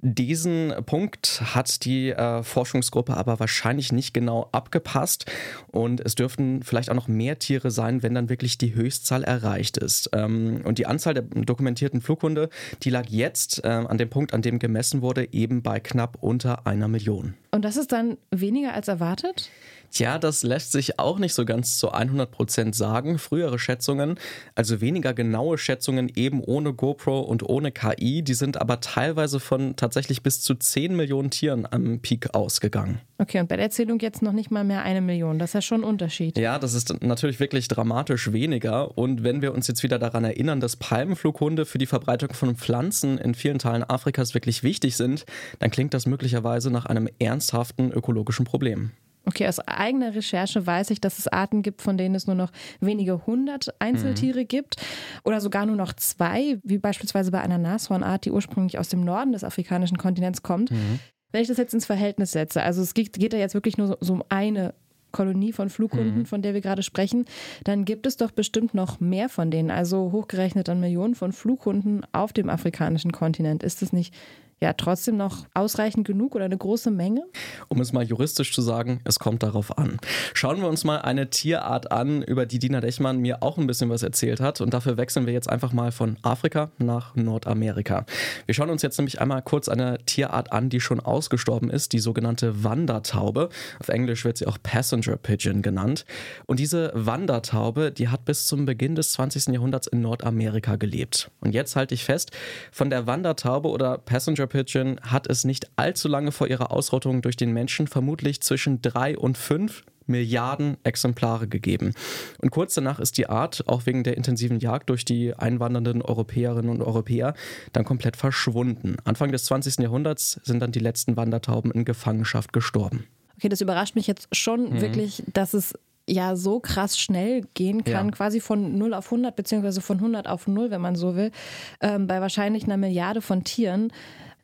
Diesen 0.00 0.72
Punkt 0.86 1.42
hat 1.54 1.84
die 1.84 2.10
äh, 2.10 2.44
Forschungsgruppe 2.44 3.16
aber 3.16 3.40
wahrscheinlich 3.40 3.90
nicht 3.90 4.14
genau 4.14 4.48
abgepasst. 4.52 5.26
Und 5.72 6.00
es 6.00 6.14
dürften 6.14 6.62
vielleicht 6.62 6.90
auch 6.90 6.94
noch 6.94 7.08
mehr 7.08 7.40
Tiere 7.40 7.72
sein, 7.72 8.04
wenn 8.04 8.14
dann 8.14 8.28
wirklich 8.28 8.58
die 8.58 8.74
Höchstzahl 8.74 9.24
erreicht 9.24 9.76
ist. 9.76 10.10
Ähm, 10.12 10.60
und 10.62 10.78
die 10.78 10.86
Anzahl 10.86 11.14
der 11.14 11.22
dokumentierten 11.22 12.00
Flughunde, 12.00 12.48
die 12.84 12.90
lag 12.90 13.06
jetzt 13.08 13.64
äh, 13.64 13.68
an 13.68 13.98
dem 13.98 14.08
Punkt, 14.08 14.35
an 14.36 14.42
dem 14.42 14.58
gemessen 14.58 15.00
wurde, 15.00 15.32
eben 15.32 15.62
bei 15.62 15.80
knapp 15.80 16.18
unter 16.20 16.66
einer 16.66 16.88
Million. 16.88 17.34
Und 17.56 17.64
das 17.64 17.78
ist 17.78 17.90
dann 17.90 18.18
weniger 18.30 18.74
als 18.74 18.86
erwartet? 18.86 19.48
Tja, 19.90 20.18
das 20.18 20.42
lässt 20.42 20.72
sich 20.72 20.98
auch 20.98 21.18
nicht 21.18 21.32
so 21.32 21.46
ganz 21.46 21.78
zu 21.78 21.90
100 21.90 22.30
Prozent 22.30 22.74
sagen. 22.74 23.18
Frühere 23.18 23.58
Schätzungen, 23.58 24.18
also 24.54 24.82
weniger 24.82 25.14
genaue 25.14 25.56
Schätzungen 25.56 26.10
eben 26.14 26.42
ohne 26.42 26.74
GoPro 26.74 27.20
und 27.20 27.42
ohne 27.48 27.72
KI, 27.72 28.22
die 28.22 28.34
sind 28.34 28.60
aber 28.60 28.80
teilweise 28.80 29.40
von 29.40 29.74
tatsächlich 29.76 30.22
bis 30.22 30.42
zu 30.42 30.54
10 30.54 30.94
Millionen 30.94 31.30
Tieren 31.30 31.66
am 31.70 32.00
Peak 32.00 32.34
ausgegangen. 32.34 33.00
Okay, 33.18 33.40
und 33.40 33.48
bei 33.48 33.56
der 33.56 33.70
Zählung 33.70 33.98
jetzt 34.00 34.20
noch 34.20 34.32
nicht 34.32 34.50
mal 34.50 34.64
mehr 34.64 34.82
eine 34.82 35.00
Million. 35.00 35.38
Das 35.38 35.50
ist 35.50 35.54
ja 35.54 35.62
schon 35.62 35.80
ein 35.80 35.84
Unterschied. 35.84 36.36
Ja, 36.36 36.58
das 36.58 36.74
ist 36.74 37.02
natürlich 37.02 37.40
wirklich 37.40 37.66
dramatisch 37.66 38.32
weniger. 38.32 38.98
Und 38.98 39.24
wenn 39.24 39.40
wir 39.40 39.54
uns 39.54 39.66
jetzt 39.68 39.82
wieder 39.82 39.98
daran 39.98 40.24
erinnern, 40.24 40.60
dass 40.60 40.76
Palmenflughunde 40.76 41.64
für 41.64 41.78
die 41.78 41.86
Verbreitung 41.86 42.34
von 42.34 42.56
Pflanzen 42.56 43.16
in 43.16 43.34
vielen 43.34 43.58
Teilen 43.58 43.84
Afrikas 43.84 44.34
wirklich 44.34 44.62
wichtig 44.62 44.96
sind, 44.96 45.24
dann 45.60 45.70
klingt 45.70 45.94
das 45.94 46.04
möglicherweise 46.04 46.70
nach 46.70 46.84
einem 46.84 47.08
ernsthaften 47.46 47.92
ökologischen 47.92 48.44
Problem. 48.44 48.90
Okay, 49.28 49.48
aus 49.48 49.58
eigener 49.58 50.14
Recherche 50.14 50.64
weiß 50.64 50.90
ich, 50.90 51.00
dass 51.00 51.18
es 51.18 51.26
Arten 51.26 51.62
gibt, 51.62 51.82
von 51.82 51.98
denen 51.98 52.14
es 52.14 52.28
nur 52.28 52.36
noch 52.36 52.52
wenige 52.80 53.26
hundert 53.26 53.74
Einzeltiere 53.80 54.40
mhm. 54.40 54.48
gibt 54.48 54.76
oder 55.24 55.40
sogar 55.40 55.66
nur 55.66 55.74
noch 55.74 55.92
zwei, 55.94 56.58
wie 56.62 56.78
beispielsweise 56.78 57.32
bei 57.32 57.40
einer 57.40 57.58
Nashornart, 57.58 58.24
die 58.24 58.30
ursprünglich 58.30 58.78
aus 58.78 58.88
dem 58.88 59.04
Norden 59.04 59.32
des 59.32 59.42
afrikanischen 59.42 59.98
Kontinents 59.98 60.42
kommt. 60.42 60.70
Mhm. 60.70 61.00
Wenn 61.32 61.42
ich 61.42 61.48
das 61.48 61.56
jetzt 61.56 61.74
ins 61.74 61.86
Verhältnis 61.86 62.32
setze, 62.32 62.62
also 62.62 62.82
es 62.82 62.94
geht, 62.94 63.14
geht 63.14 63.32
da 63.32 63.36
jetzt 63.36 63.54
wirklich 63.54 63.76
nur 63.76 63.88
so, 63.88 63.96
so 64.00 64.12
um 64.12 64.22
eine 64.28 64.74
Kolonie 65.10 65.52
von 65.52 65.70
Flughunden, 65.70 66.18
mhm. 66.18 66.26
von 66.26 66.42
der 66.42 66.54
wir 66.54 66.60
gerade 66.60 66.84
sprechen, 66.84 67.24
dann 67.64 67.84
gibt 67.84 68.06
es 68.06 68.16
doch 68.16 68.30
bestimmt 68.30 68.74
noch 68.74 69.00
mehr 69.00 69.28
von 69.28 69.50
denen. 69.50 69.72
Also 69.72 70.12
hochgerechnet 70.12 70.68
an 70.68 70.78
Millionen 70.78 71.16
von 71.16 71.32
Flughunden 71.32 72.06
auf 72.12 72.32
dem 72.32 72.48
afrikanischen 72.48 73.10
Kontinent. 73.10 73.64
Ist 73.64 73.82
das 73.82 73.92
nicht 73.92 74.14
ja 74.60 74.72
trotzdem 74.72 75.16
noch 75.16 75.46
ausreichend 75.54 76.06
genug 76.06 76.34
oder 76.34 76.46
eine 76.46 76.56
große 76.56 76.90
Menge? 76.90 77.22
Um 77.68 77.80
es 77.80 77.92
mal 77.92 78.04
juristisch 78.04 78.54
zu 78.54 78.62
sagen, 78.62 79.00
es 79.04 79.18
kommt 79.18 79.42
darauf 79.42 79.76
an. 79.76 79.98
Schauen 80.32 80.60
wir 80.60 80.68
uns 80.68 80.84
mal 80.84 80.98
eine 80.98 81.28
Tierart 81.28 81.92
an, 81.92 82.22
über 82.22 82.46
die 82.46 82.58
Dina 82.58 82.80
Dechmann 82.80 83.18
mir 83.18 83.42
auch 83.42 83.58
ein 83.58 83.66
bisschen 83.66 83.90
was 83.90 84.02
erzählt 84.02 84.40
hat. 84.40 84.60
Und 84.60 84.72
dafür 84.72 84.96
wechseln 84.96 85.26
wir 85.26 85.32
jetzt 85.34 85.48
einfach 85.48 85.72
mal 85.72 85.92
von 85.92 86.16
Afrika 86.22 86.70
nach 86.78 87.14
Nordamerika. 87.16 88.06
Wir 88.46 88.54
schauen 88.54 88.70
uns 88.70 88.82
jetzt 88.82 88.96
nämlich 88.98 89.20
einmal 89.20 89.42
kurz 89.42 89.68
eine 89.68 89.98
Tierart 90.06 90.52
an, 90.52 90.70
die 90.70 90.80
schon 90.80 91.00
ausgestorben 91.00 91.68
ist, 91.68 91.92
die 91.92 91.98
sogenannte 91.98 92.64
Wandertaube. 92.64 93.50
Auf 93.78 93.88
Englisch 93.88 94.24
wird 94.24 94.38
sie 94.38 94.46
auch 94.46 94.58
Passenger 94.62 95.16
Pigeon 95.16 95.60
genannt. 95.60 96.06
Und 96.46 96.60
diese 96.60 96.92
Wandertaube, 96.94 97.92
die 97.92 98.08
hat 98.08 98.24
bis 98.24 98.46
zum 98.46 98.64
Beginn 98.64 98.94
des 98.94 99.12
20. 99.12 99.48
Jahrhunderts 99.48 99.86
in 99.86 100.00
Nordamerika 100.00 100.76
gelebt. 100.76 101.30
Und 101.40 101.52
jetzt 101.52 101.76
halte 101.76 101.94
ich 101.94 102.04
fest, 102.04 102.30
von 102.72 102.88
der 102.88 103.06
Wandertaube 103.06 103.68
oder 103.68 103.98
Passenger 103.98 104.45
Passenger 104.46 104.64
Pigeon 104.64 105.00
hat 105.02 105.28
es 105.28 105.44
nicht 105.44 105.70
allzu 105.76 106.08
lange 106.08 106.32
vor 106.32 106.48
ihrer 106.48 106.70
Ausrottung 106.70 107.22
durch 107.22 107.36
den 107.36 107.52
Menschen 107.52 107.86
vermutlich 107.86 108.40
zwischen 108.40 108.82
drei 108.82 109.16
und 109.16 109.38
fünf 109.38 109.82
Milliarden 110.08 110.76
Exemplare 110.84 111.48
gegeben. 111.48 111.92
Und 112.38 112.50
kurz 112.50 112.74
danach 112.74 113.00
ist 113.00 113.18
die 113.18 113.28
Art, 113.28 113.64
auch 113.66 113.86
wegen 113.86 114.04
der 114.04 114.16
intensiven 114.16 114.60
Jagd 114.60 114.88
durch 114.88 115.04
die 115.04 115.34
einwandernden 115.34 116.00
Europäerinnen 116.00 116.70
und 116.70 116.80
Europäer, 116.80 117.34
dann 117.72 117.84
komplett 117.84 118.16
verschwunden. 118.16 118.96
Anfang 119.04 119.32
des 119.32 119.46
20. 119.46 119.78
Jahrhunderts 119.78 120.40
sind 120.44 120.60
dann 120.60 120.70
die 120.70 120.78
letzten 120.78 121.16
Wandertauben 121.16 121.72
in 121.72 121.84
Gefangenschaft 121.84 122.52
gestorben. 122.52 123.04
Okay, 123.36 123.48
das 123.48 123.60
überrascht 123.60 123.96
mich 123.96 124.06
jetzt 124.06 124.28
schon 124.30 124.74
mhm. 124.74 124.80
wirklich, 124.80 125.24
dass 125.32 125.54
es 125.54 125.74
ja 126.08 126.36
so 126.36 126.60
krass 126.60 126.98
schnell 126.98 127.42
gehen 127.54 127.84
kann, 127.84 128.06
ja. 128.06 128.12
quasi 128.12 128.40
von 128.40 128.78
0 128.78 128.94
auf 128.94 129.06
100 129.06 129.34
beziehungsweise 129.34 129.80
von 129.80 129.98
100 129.98 130.28
auf 130.28 130.46
0, 130.46 130.70
wenn 130.70 130.80
man 130.80 130.94
so 130.94 131.16
will, 131.16 131.32
ähm, 131.80 132.06
bei 132.06 132.20
wahrscheinlich 132.20 132.64
einer 132.64 132.76
Milliarde 132.76 133.20
von 133.20 133.44
Tieren. 133.44 133.92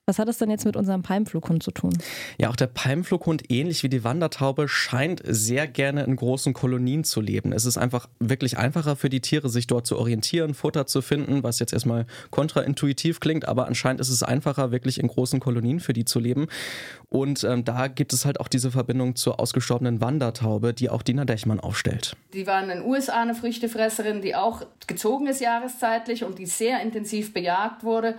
Was 0.06 0.18
hat 0.18 0.26
das 0.26 0.38
denn 0.38 0.50
jetzt 0.50 0.64
mit 0.64 0.74
unserem 0.74 1.02
Palmflughund 1.02 1.62
zu 1.62 1.70
tun? 1.70 1.96
Ja, 2.36 2.50
auch 2.50 2.56
der 2.56 2.66
Palmflughund, 2.66 3.52
ähnlich 3.52 3.84
wie 3.84 3.88
die 3.88 4.02
Wandertaube, 4.02 4.66
scheint 4.66 5.22
sehr 5.24 5.68
gerne 5.68 6.02
in 6.02 6.16
großen 6.16 6.54
Kolonien 6.54 7.04
zu 7.04 7.20
leben. 7.20 7.52
Es 7.52 7.66
ist 7.66 7.78
einfach 7.78 8.08
wirklich 8.18 8.58
einfacher 8.58 8.96
für 8.96 9.08
die 9.08 9.20
Tiere, 9.20 9.48
sich 9.48 9.68
dort 9.68 9.86
zu 9.86 9.96
orientieren, 9.96 10.54
Futter 10.54 10.86
zu 10.86 11.02
finden, 11.02 11.44
was 11.44 11.60
jetzt 11.60 11.72
erstmal 11.72 12.06
kontraintuitiv 12.30 13.20
klingt, 13.20 13.46
aber 13.46 13.68
anscheinend 13.68 14.00
ist 14.00 14.08
es 14.08 14.24
einfacher, 14.24 14.72
wirklich 14.72 14.98
in 14.98 15.06
großen 15.06 15.38
Kolonien 15.38 15.78
für 15.78 15.92
die 15.92 16.04
zu 16.04 16.18
leben. 16.18 16.48
Und 17.08 17.44
ähm, 17.44 17.64
da 17.64 17.86
gibt 17.86 18.12
es 18.12 18.24
halt 18.24 18.40
auch 18.40 18.48
diese 18.48 18.72
Verbindung 18.72 19.14
zur 19.14 19.38
ausgestorbenen 19.38 20.00
Wandertaube, 20.00 20.74
die 20.74 20.90
auch 20.90 21.02
Dina 21.02 21.24
Dechmann 21.24 21.60
aufstellt. 21.60 22.16
Die 22.32 22.48
waren 22.48 22.70
in 22.70 22.80
den 22.80 22.88
USA 22.88 23.22
eine 23.22 23.36
Früchtefresserin, 23.36 24.20
die 24.20 24.34
auch 24.34 24.66
gezogen 24.88 25.28
ist 25.28 25.40
jahreszeitlich 25.40 26.24
und 26.24 26.40
die 26.40 26.46
sehr 26.46 26.82
intensiv 26.82 27.32
bejagt 27.32 27.84
wurde. 27.84 28.16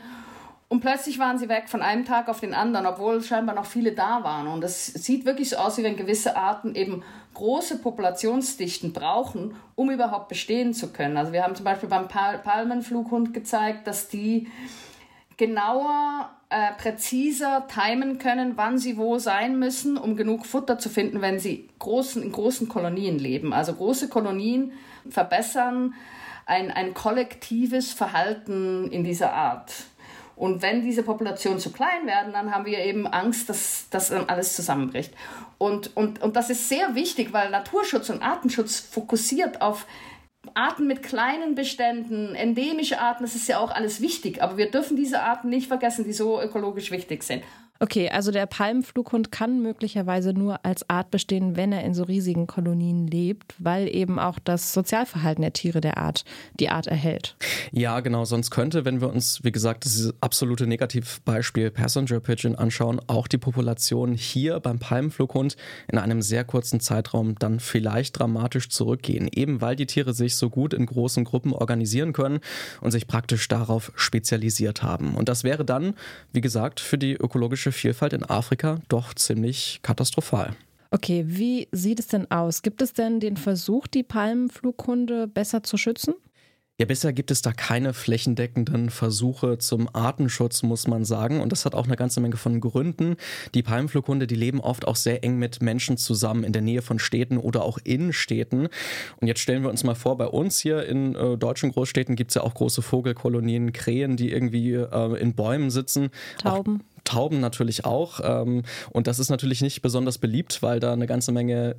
Und 0.74 0.80
plötzlich 0.80 1.20
waren 1.20 1.38
sie 1.38 1.50
weg 1.50 1.65
von 1.70 1.84
einem 1.84 2.03
Tag 2.03 2.27
auf 2.30 2.39
den 2.39 2.56
anderen, 2.56 2.88
obwohl 2.88 3.22
scheinbar 3.22 3.53
noch 3.53 3.68
viele 3.68 3.92
da 3.92 4.24
waren. 4.24 4.48
Und 4.48 4.63
es 4.63 4.88
sieht 4.88 5.24
wirklich 5.24 5.51
so 5.51 5.58
aus, 5.58 5.77
wie 5.77 5.84
wenn 5.84 5.98
gewisse 5.98 6.36
Arten 6.36 6.74
eben 6.74 7.03
große 7.36 7.77
Populationsdichten 7.77 8.92
brauchen, 8.92 9.56
um 9.75 9.92
überhaupt 9.92 10.30
bestehen 10.30 10.74
zu 10.74 10.92
können. 10.92 11.15
Also 11.15 11.32
wir 11.32 11.44
haben 11.44 11.53
zum 11.53 11.63
Beispiel 11.63 11.89
beim 11.89 12.08
Pal 12.08 12.39
Palmenflughund 12.39 13.36
gezeigt, 13.36 13.86
dass 13.86 14.08
die 14.08 14.48
genauer, 15.38 16.32
äh, 16.50 16.72
präziser 16.82 17.68
timen 17.68 18.18
können, 18.18 18.53
wann 18.56 18.80
sie 18.80 18.98
wo 18.98 19.20
sein 19.20 19.60
müssen, 19.60 19.96
um 19.96 20.15
genug 20.15 20.44
Futter 20.48 20.80
zu 20.80 20.89
finden, 20.89 21.22
wenn 21.22 21.38
sie 21.38 21.70
großen, 21.77 22.24
in 22.24 22.32
großen 22.32 22.68
Kolonien 22.68 23.20
leben. 23.20 23.53
Also 23.53 23.75
große 23.75 24.10
Kolonien 24.10 24.72
verbessern 25.08 25.94
ein, 26.48 26.72
ein 26.72 26.96
kollektives 26.96 27.94
Verhalten 27.94 28.89
in 28.89 29.03
dieser 29.03 29.34
Art. 29.34 29.72
Und 30.36 30.62
wenn 30.62 30.82
diese 30.82 31.04
Populationen 31.04 31.60
zu 31.60 31.72
klein 31.72 32.08
werden, 32.08 32.34
dann 32.34 32.54
haben 32.54 32.66
wir 32.66 32.80
eben 32.80 33.06
Angst, 33.06 33.50
dass 33.50 33.88
das 33.90 34.12
alles 34.12 34.56
zusammenbricht. 34.56 35.13
Und, 35.58 35.96
und, 35.96 36.22
und 36.22 36.36
das 36.36 36.50
ist 36.50 36.70
sehr 36.70 36.96
wichtig, 36.96 37.34
weil 37.34 37.50
Naturschutz 37.50 38.10
und 38.10 38.24
Artenschutz 38.24 38.80
fokussiert 38.80 39.62
auf 39.62 39.86
Arten 40.56 40.88
mit 40.88 41.04
kleinen 41.04 41.56
Beständen, 41.56 42.36
endemische 42.36 43.00
Arten, 43.00 43.24
das 43.24 43.36
ist 43.36 43.48
ja 43.48 43.60
auch 43.60 43.72
alles 43.72 44.02
wichtig. 44.02 44.42
Aber 44.42 44.58
wir 44.58 44.70
dürfen 44.70 44.98
diese 44.98 45.22
Arten 45.22 45.50
nicht 45.50 45.68
vergessen, 45.68 46.04
die 46.04 46.13
so 46.13 46.42
ökologisch 46.42 46.92
wichtig 46.92 47.24
sind. 47.24 47.44
Okay, 47.84 48.08
also 48.10 48.32
der 48.32 48.46
Palmenflughund 48.46 49.30
kann 49.30 49.62
möglicherweise 49.62 50.32
nur 50.32 50.66
als 50.66 50.90
Art 50.90 51.12
bestehen, 51.12 51.58
wenn 51.58 51.74
er 51.74 51.84
in 51.84 51.94
so 51.94 52.04
riesigen 52.04 52.48
Kolonien 52.48 53.08
lebt, 53.08 53.56
weil 53.60 53.94
eben 53.94 54.20
auch 54.20 54.40
das 54.40 54.72
Sozialverhalten 54.72 55.42
der 55.42 55.52
Tiere 55.52 55.82
der 55.82 55.98
Art 55.98 56.24
die 56.62 56.70
Art 56.70 56.88
erhält. 56.88 57.36
Ja, 57.74 58.00
genau. 58.00 58.24
Sonst 58.24 58.52
könnte, 58.52 58.86
wenn 58.86 59.02
wir 59.02 59.12
uns, 59.12 59.44
wie 59.44 59.52
gesagt, 59.52 59.84
das 59.84 60.13
absolute 60.22 60.66
Negativbeispiel 60.66 61.72
Passenger 61.72 62.22
Pigeon 62.22 62.56
anschauen, 62.56 63.02
auch 63.08 63.28
die 63.28 63.38
Population 63.38 64.13
hier 64.13 64.62
beim 64.62 64.80
Palmenflughund 64.80 65.58
in 65.92 65.98
einem 65.98 66.22
sehr 66.22 66.46
kurzen 66.46 66.80
Zeitraum 66.80 67.36
dann 67.38 67.60
vielleicht 67.60 68.18
dramatisch 68.18 68.70
zurückgehen. 68.70 69.28
Eben 69.30 69.60
weil 69.60 69.75
die 69.75 69.88
Tiere 69.88 70.13
sich 70.13 70.38
so 70.38 70.50
gut 70.50 70.74
in 70.74 70.86
großen 70.86 71.25
Gruppen 71.25 71.52
organisieren 71.52 72.13
können 72.13 72.40
und 72.80 72.92
sich 72.92 73.08
praktisch 73.08 73.46
darauf 73.50 73.92
spezialisiert 73.96 74.84
haben. 74.84 75.16
Und 75.16 75.28
das 75.28 75.44
wäre 75.44 75.66
dann, 75.66 75.96
wie 76.32 76.40
gesagt, 76.40 76.80
für 76.80 76.98
die 76.98 77.12
ökologische 77.12 77.73
Vielfalt 77.74 78.13
in 78.13 78.24
Afrika 78.24 78.80
doch 78.88 79.13
ziemlich 79.13 79.80
katastrophal. 79.82 80.56
Okay, 80.92 81.25
wie 81.27 81.68
sieht 81.72 82.00
es 82.00 82.08
denn 82.08 82.30
aus? 82.30 82.62
Gibt 82.62 82.82
es 82.82 82.94
denn 82.94 83.20
den 83.20 83.36
Versuch, 83.36 83.88
die 83.88 84.03
Palmenflughunde 84.03 85.27
besser 85.27 85.63
zu 85.63 85.75
schützen? 85.75 86.13
Ja, 86.80 86.88
bisher 86.88 87.13
gibt 87.13 87.30
es 87.30 87.44
da 87.44 87.51
keine 87.51 87.94
flächendeckenden 87.94 88.89
Versuche 88.89 89.60
zum 89.60 89.88
Artenschutz, 89.94 90.63
muss 90.63 90.88
man 90.88 91.06
sagen. 91.06 91.39
Und 91.39 91.51
das 91.51 91.65
hat 91.65 91.75
auch 91.75 91.86
eine 91.86 91.96
ganze 91.96 92.20
Menge 92.20 92.36
von 92.36 92.60
Gründen. 92.60 93.15
Die 93.53 93.62
Palmenflughunde, 93.62 94.25
die 94.25 94.36
leben 94.36 94.60
oft 94.60 94.88
auch 94.88 94.96
sehr 94.96 95.24
eng 95.24 95.38
mit 95.38 95.62
Menschen 95.62 95.98
zusammen 95.98 96.44
in 96.44 96.51
der 96.51 96.63
Nähe 96.63 96.82
von 96.82 96.98
Städten 96.98 97.38
oder 97.38 97.63
auch 97.63 97.77
in 97.84 98.12
Städten. 98.12 98.70
Und 99.22 99.27
jetzt 99.27 99.39
stellen 99.39 99.62
wir 99.62 99.70
uns 99.70 99.84
mal 99.84 99.94
vor, 99.94 100.18
bei 100.18 100.25
uns 100.25 100.60
hier 100.60 100.86
in 100.88 101.13
äh, 101.13 101.38
deutschen 101.38 101.72
Großstädten 101.72 102.15
gibt 102.15 102.32
es 102.32 102.36
ja 102.36 102.42
auch 102.42 102.56
große 102.56 102.82
Vogelkolonien, 102.82 103.72
Krähen, 103.72 104.18
die 104.18 104.32
irgendwie 104.32 104.74
äh, 104.74 105.20
in 105.20 105.36
Bäumen 105.36 105.70
sitzen. 105.70 106.10
Tauben. 106.39 106.82
Auch 106.82 106.92
Tauben 107.03 107.39
natürlich 107.39 107.86
auch. 107.86 108.19
Ähm, 108.24 108.63
und 108.91 109.07
das 109.07 109.19
ist 109.19 109.29
natürlich 109.29 109.62
nicht 109.62 109.81
besonders 109.81 110.17
beliebt, 110.17 110.62
weil 110.62 110.79
da 110.79 110.93
eine 110.93 111.07
ganze 111.07 111.31
Menge 111.31 111.75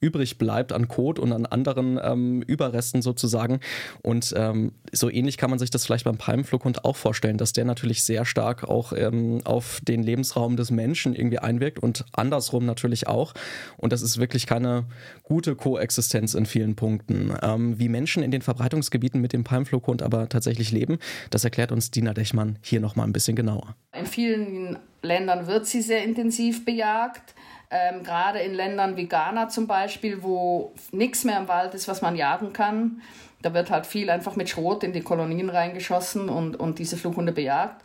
übrig 0.00 0.38
bleibt 0.38 0.72
an 0.72 0.88
Kot 0.88 1.18
und 1.18 1.32
an 1.32 1.46
anderen 1.46 1.98
ähm, 2.02 2.42
Überresten 2.42 3.02
sozusagen. 3.02 3.60
Und 4.02 4.34
ähm, 4.36 4.72
so 4.92 5.10
ähnlich 5.10 5.36
kann 5.36 5.50
man 5.50 5.58
sich 5.58 5.70
das 5.70 5.84
vielleicht 5.84 6.04
beim 6.04 6.16
Palmenflughund 6.16 6.84
auch 6.84 6.96
vorstellen, 6.96 7.38
dass 7.38 7.52
der 7.52 7.64
natürlich 7.64 8.02
sehr 8.02 8.24
stark 8.24 8.64
auch 8.64 8.92
ähm, 8.92 9.40
auf 9.44 9.80
den 9.82 10.02
Lebensraum 10.02 10.56
des 10.56 10.70
Menschen 10.70 11.14
irgendwie 11.14 11.38
einwirkt 11.38 11.78
und 11.78 12.04
andersrum 12.12 12.66
natürlich 12.66 13.06
auch. 13.06 13.34
Und 13.76 13.92
das 13.92 14.02
ist 14.02 14.18
wirklich 14.18 14.46
keine 14.46 14.86
gute 15.22 15.54
Koexistenz 15.54 16.34
in 16.34 16.46
vielen 16.46 16.74
Punkten. 16.74 17.32
Ähm, 17.42 17.78
wie 17.78 17.88
Menschen 17.88 18.22
in 18.22 18.30
den 18.30 18.42
Verbreitungsgebieten 18.42 19.20
mit 19.20 19.32
dem 19.32 19.44
Palmenflughund 19.44 20.02
aber 20.02 20.28
tatsächlich 20.28 20.72
leben, 20.72 20.98
das 21.30 21.44
erklärt 21.44 21.72
uns 21.72 21.90
Dina 21.90 22.14
Dechmann 22.14 22.58
hier 22.62 22.80
nochmal 22.80 23.06
ein 23.06 23.12
bisschen 23.12 23.36
genauer. 23.36 23.76
In 23.96 24.06
vielen 24.06 24.67
Ländern 25.02 25.46
wird 25.46 25.66
sie 25.66 25.82
sehr 25.82 26.04
intensiv 26.04 26.64
bejagt. 26.64 27.34
Ähm, 27.70 28.02
Gerade 28.02 28.40
in 28.40 28.54
Ländern 28.54 28.96
wie 28.96 29.06
Ghana 29.06 29.48
zum 29.48 29.66
Beispiel, 29.66 30.22
wo 30.22 30.72
nichts 30.90 31.24
mehr 31.24 31.38
im 31.38 31.48
Wald 31.48 31.74
ist, 31.74 31.88
was 31.88 32.02
man 32.02 32.16
jagen 32.16 32.52
kann. 32.52 33.02
Da 33.42 33.54
wird 33.54 33.70
halt 33.70 33.86
viel 33.86 34.10
einfach 34.10 34.36
mit 34.36 34.48
Schrot 34.48 34.82
in 34.82 34.92
die 34.92 35.02
Kolonien 35.02 35.50
reingeschossen 35.50 36.28
und, 36.28 36.56
und 36.56 36.78
diese 36.78 36.96
Flughunde 36.96 37.32
bejagt. 37.32 37.84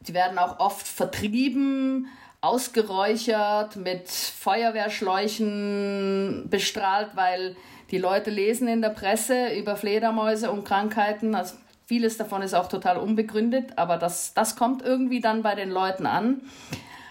Die 0.00 0.14
werden 0.14 0.38
auch 0.38 0.60
oft 0.60 0.86
vertrieben 0.86 2.08
ausgeräuchert, 2.40 3.76
mit 3.76 4.08
Feuerwehrschläuchen 4.08 6.46
bestrahlt, 6.48 7.10
weil 7.14 7.56
die 7.90 7.98
Leute 7.98 8.30
lesen 8.30 8.68
in 8.68 8.80
der 8.80 8.90
Presse 8.90 9.54
über 9.54 9.74
Fledermäuse 9.76 10.50
und 10.50 10.64
Krankheiten. 10.64 11.34
Also 11.34 11.56
vieles 11.88 12.18
davon 12.18 12.42
ist 12.42 12.52
auch 12.52 12.68
total 12.68 12.98
unbegründet, 12.98 13.72
aber 13.76 13.96
das, 13.96 14.34
das 14.34 14.56
kommt 14.56 14.82
irgendwie 14.82 15.20
dann 15.20 15.42
bei 15.42 15.54
den 15.54 15.70
Leuten 15.70 16.04
an. 16.04 16.42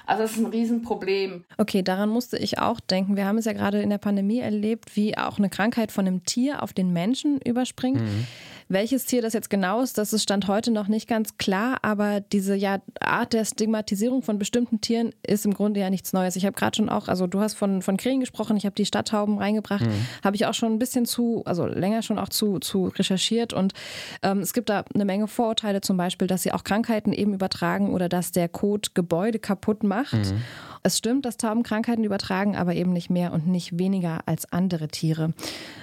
Also 0.06 0.22
das 0.22 0.34
ist 0.34 0.38
ein 0.38 0.46
Riesenproblem. 0.46 1.44
Okay, 1.58 1.82
daran 1.82 2.10
musste 2.10 2.38
ich 2.38 2.60
auch 2.60 2.80
denken. 2.80 3.18
Wir 3.18 3.26
haben 3.26 3.40
es 3.40 3.46
ja 3.46 3.54
gerade 3.54 3.82
in 3.82 3.90
der 3.90 3.98
Pandemie 3.98 4.40
erlebt, 4.40 4.96
wie 4.96 5.18
auch 5.18 5.40
eine 5.40 5.50
Krankheit 5.50 5.92
von 5.92 6.08
einem 6.08 6.24
Tier 6.26 6.62
auf 6.62 6.74
den 6.74 6.94
Menschen 6.94 7.42
überspringt. 7.42 8.02
Mhm. 8.02 8.28
Welches 8.70 9.06
Tier 9.06 9.22
das 9.22 9.34
jetzt 9.34 9.50
genau 9.50 9.82
ist, 9.82 9.98
das 9.98 10.12
ist 10.12 10.24
Stand 10.24 10.48
heute 10.48 10.72
noch 10.72 10.88
nicht 10.90 11.08
ganz 11.08 11.38
klar, 11.38 11.78
aber 11.84 12.20
diese 12.20 12.54
ja, 12.54 12.80
Art 13.00 13.32
der 13.32 13.46
Stigmatisierung 13.46 14.22
von 14.22 14.38
bestimmten 14.38 14.82
Tieren 14.82 15.12
ist 15.26 15.46
im 15.46 15.54
Grunde 15.54 15.80
ja 15.80 15.90
nichts 15.90 16.12
Neues. 16.12 16.36
Ich 16.36 16.46
habe 16.46 16.56
gerade 16.56 16.76
schon 16.76 16.90
auch, 16.90 17.08
also 17.08 17.28
du 17.28 17.40
hast 17.40 17.54
von, 17.54 17.82
von 17.82 17.96
Krähen 17.96 18.20
gesprochen, 18.20 18.58
ich 18.58 18.66
habe 18.66 18.76
die 18.76 18.86
Stadttauben 18.86 19.38
reingebracht, 19.38 19.86
mhm. 19.86 20.08
habe 20.24 20.36
ich 20.36 20.46
auch 20.46 20.54
schon 20.54 20.74
ein 20.74 20.80
bisschen 20.80 21.06
zu, 21.06 21.44
also 21.46 21.66
länger 21.66 22.02
schon 22.02 22.20
auch 22.20 22.30
zu, 22.30 22.60
zu 22.60 22.88
recherchiert 22.88 23.54
und 23.54 23.74
ähm, 24.22 24.40
es 24.40 24.54
gibt 24.54 24.70
da 24.70 24.84
eine 24.94 25.06
Menge 25.06 25.28
Vorurteile, 25.28 25.82
zum 25.82 25.96
Beispiel, 25.96 26.28
dass 26.28 26.44
sie 26.44 26.52
auch 26.52 26.64
Krankheiten 26.64 27.14
eben 27.14 27.34
übertragen 27.34 27.94
oder 27.94 28.10
dass 28.10 28.32
der 28.32 28.50
Kot 28.50 28.96
Gebäude 28.96 29.40
kaputt 29.40 29.84
macht. 29.84 30.14
Mhm. 30.14 30.42
Es 30.88 30.98
stimmt, 30.98 31.26
dass 31.26 31.36
Tauben 31.36 31.64
Krankheiten 31.64 32.06
übertragen, 32.06 32.56
aber 32.56 32.74
eben 32.74 32.94
nicht 32.94 33.10
mehr 33.10 33.34
und 33.34 33.46
nicht 33.46 33.78
weniger 33.78 34.20
als 34.26 34.52
andere 34.54 34.88
Tiere. 34.88 35.34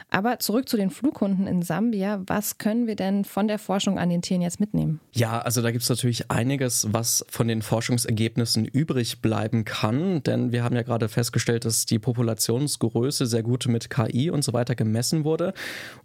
Aber 0.08 0.38
zurück 0.38 0.66
zu 0.66 0.78
den 0.78 0.88
Flughunden 0.88 1.46
in 1.46 1.60
Sambia. 1.60 2.22
Was 2.26 2.56
können 2.56 2.73
wir 2.86 2.96
denn 2.96 3.24
von 3.24 3.48
der 3.48 3.58
Forschung 3.58 3.98
an 3.98 4.10
den 4.10 4.22
Tieren 4.22 4.42
jetzt 4.42 4.60
mitnehmen? 4.60 5.00
Ja, 5.12 5.40
also 5.40 5.62
da 5.62 5.70
gibt 5.70 5.82
es 5.82 5.88
natürlich 5.88 6.30
einiges, 6.30 6.86
was 6.90 7.24
von 7.30 7.48
den 7.48 7.62
Forschungsergebnissen 7.62 8.64
übrig 8.64 9.22
bleiben 9.22 9.64
kann. 9.64 10.22
Denn 10.22 10.52
wir 10.52 10.64
haben 10.64 10.74
ja 10.76 10.82
gerade 10.82 11.08
festgestellt, 11.08 11.64
dass 11.64 11.86
die 11.86 11.98
Populationsgröße 11.98 13.26
sehr 13.26 13.42
gut 13.42 13.66
mit 13.66 13.90
KI 13.90 14.30
und 14.30 14.42
so 14.44 14.52
weiter 14.52 14.74
gemessen 14.74 15.24
wurde. 15.24 15.54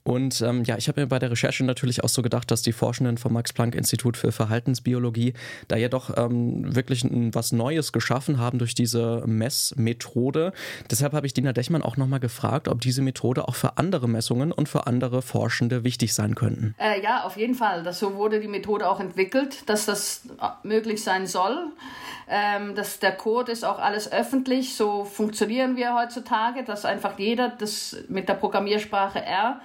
Und 0.04 0.42
ähm, 0.42 0.64
ja, 0.64 0.78
ich 0.78 0.88
habe 0.88 1.02
mir 1.02 1.08
bei 1.08 1.20
der 1.20 1.32
Recherche 1.32 1.64
natürlich 1.64 2.04
auch 2.04 2.10
so 2.10 2.22
gedacht, 2.22 2.52
dass 2.52 2.62
die 2.62 2.72
Forschenden 2.72 3.18
vom 3.18 3.34
Max-Planck-Institut 3.34 4.18
für 4.18 4.32
Verhaltensbiologie 4.32 5.34
da 5.68 5.78
ja 5.78 5.90
doch 5.90 6.16
ähm, 6.18 6.76
wirklich 6.76 7.06
was 7.34 7.52
Neues 7.52 7.92
geschaffen 7.92 8.38
haben 8.38 8.60
durch 8.60 8.76
diese 8.76 9.24
Messmethode. 9.26 10.54
Deshalb 10.90 11.14
habe 11.14 11.28
ich 11.28 11.34
Dina 11.34 11.54
Dechmann 11.54 11.82
auch 11.82 11.98
nochmal 11.98 12.20
gefragt, 12.20 12.68
ob 12.68 12.82
diese 12.82 13.02
Methode 13.02 13.48
auch 13.48 13.56
für 13.56 13.78
andere 13.78 14.08
Messungen 14.08 14.52
und 14.52 14.70
für 14.70 14.88
andere 14.88 15.22
Forschende 15.22 15.84
wichtig 15.84 16.14
sein 16.14 16.36
könnten. 16.60 16.76
Äh, 16.80 17.02
ja, 17.02 17.24
auf 17.24 17.38
jeden 17.38 17.56
Fall. 17.56 17.84
Das, 17.84 18.00
so 18.00 18.16
wurde 18.16 18.40
die 18.40 18.48
Methode 18.48 18.90
auch 18.90 19.00
entwickelt, 19.00 19.70
dass 19.70 19.86
das 19.86 20.24
äh, 20.42 20.68
möglich 20.68 21.04
sein 21.04 21.28
soll. 21.28 21.72
Ähm, 22.32 22.76
dass 22.76 23.00
der 23.00 23.14
Code 23.14 23.52
ist 23.52 23.66
auch 23.66 23.80
alles 23.80 24.12
öffentlich. 24.12 24.76
So 24.76 25.04
funktionieren 25.04 25.76
wir 25.76 25.96
heutzutage, 25.96 26.64
dass 26.64 26.86
einfach 26.86 27.18
jeder 27.18 27.50
das 27.50 27.98
mit 28.08 28.30
der 28.30 28.36
Programmiersprache 28.36 29.24
R 29.24 29.60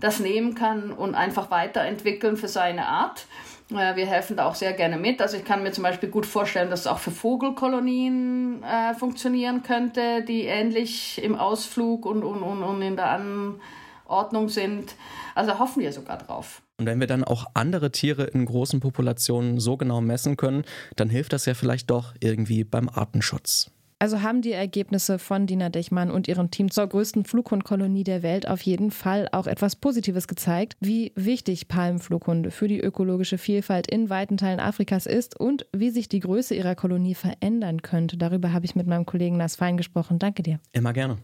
das 0.00 0.18
nehmen 0.18 0.54
kann 0.54 0.92
und 0.92 1.14
einfach 1.14 1.50
weiterentwickeln 1.50 2.38
für 2.38 2.48
seine 2.48 2.86
Art. 2.86 3.26
Äh, 3.70 3.96
wir 3.96 4.06
helfen 4.06 4.36
da 4.36 4.46
auch 4.46 4.54
sehr 4.54 4.72
gerne 4.72 4.96
mit. 4.96 5.20
Also 5.20 5.36
ich 5.36 5.44
kann 5.44 5.62
mir 5.62 5.72
zum 5.72 5.84
Beispiel 5.84 6.08
gut 6.08 6.26
vorstellen, 6.26 6.70
dass 6.70 6.80
es 6.80 6.86
auch 6.86 6.98
für 6.98 7.10
Vogelkolonien 7.10 8.62
äh, 8.62 8.94
funktionieren 8.94 9.62
könnte, 9.62 10.22
die 10.22 10.44
ähnlich 10.44 11.22
im 11.22 11.36
Ausflug 11.36 12.06
und, 12.06 12.22
und, 12.22 12.42
und, 12.42 12.82
in 12.82 12.96
der 12.96 13.10
Anordnung 14.10 14.48
sind. 14.48 14.96
Also 15.34 15.58
hoffen 15.58 15.82
wir 15.82 15.92
sogar 15.92 16.18
drauf. 16.18 16.62
Und 16.78 16.86
wenn 16.86 17.00
wir 17.00 17.06
dann 17.06 17.24
auch 17.24 17.46
andere 17.54 17.92
Tiere 17.92 18.24
in 18.24 18.44
großen 18.44 18.80
Populationen 18.80 19.60
so 19.60 19.76
genau 19.76 20.00
messen 20.00 20.36
können, 20.36 20.64
dann 20.96 21.08
hilft 21.08 21.32
das 21.32 21.46
ja 21.46 21.54
vielleicht 21.54 21.90
doch 21.90 22.14
irgendwie 22.20 22.64
beim 22.64 22.88
Artenschutz. 22.88 23.70
Also 24.02 24.22
haben 24.22 24.40
die 24.40 24.52
Ergebnisse 24.52 25.18
von 25.18 25.46
Dina 25.46 25.68
Dechmann 25.68 26.10
und 26.10 26.26
ihrem 26.26 26.50
Team 26.50 26.70
zur 26.70 26.86
größten 26.86 27.26
Flughundkolonie 27.26 28.02
der 28.02 28.22
Welt 28.22 28.48
auf 28.48 28.62
jeden 28.62 28.90
Fall 28.90 29.28
auch 29.30 29.46
etwas 29.46 29.76
Positives 29.76 30.26
gezeigt, 30.26 30.74
wie 30.80 31.12
wichtig 31.16 31.68
Palmenflughunde 31.68 32.50
für 32.50 32.66
die 32.66 32.80
ökologische 32.80 33.36
Vielfalt 33.36 33.90
in 33.90 34.08
weiten 34.08 34.38
Teilen 34.38 34.58
Afrikas 34.58 35.04
ist 35.04 35.38
und 35.38 35.66
wie 35.76 35.90
sich 35.90 36.08
die 36.08 36.20
Größe 36.20 36.54
ihrer 36.54 36.76
Kolonie 36.76 37.14
verändern 37.14 37.82
könnte. 37.82 38.16
Darüber 38.16 38.54
habe 38.54 38.64
ich 38.64 38.74
mit 38.74 38.86
meinem 38.86 39.04
Kollegen 39.04 39.36
Lars 39.36 39.56
Fein 39.56 39.76
gesprochen. 39.76 40.18
Danke 40.18 40.42
dir. 40.42 40.60
Immer 40.72 40.94
gerne. 40.94 41.18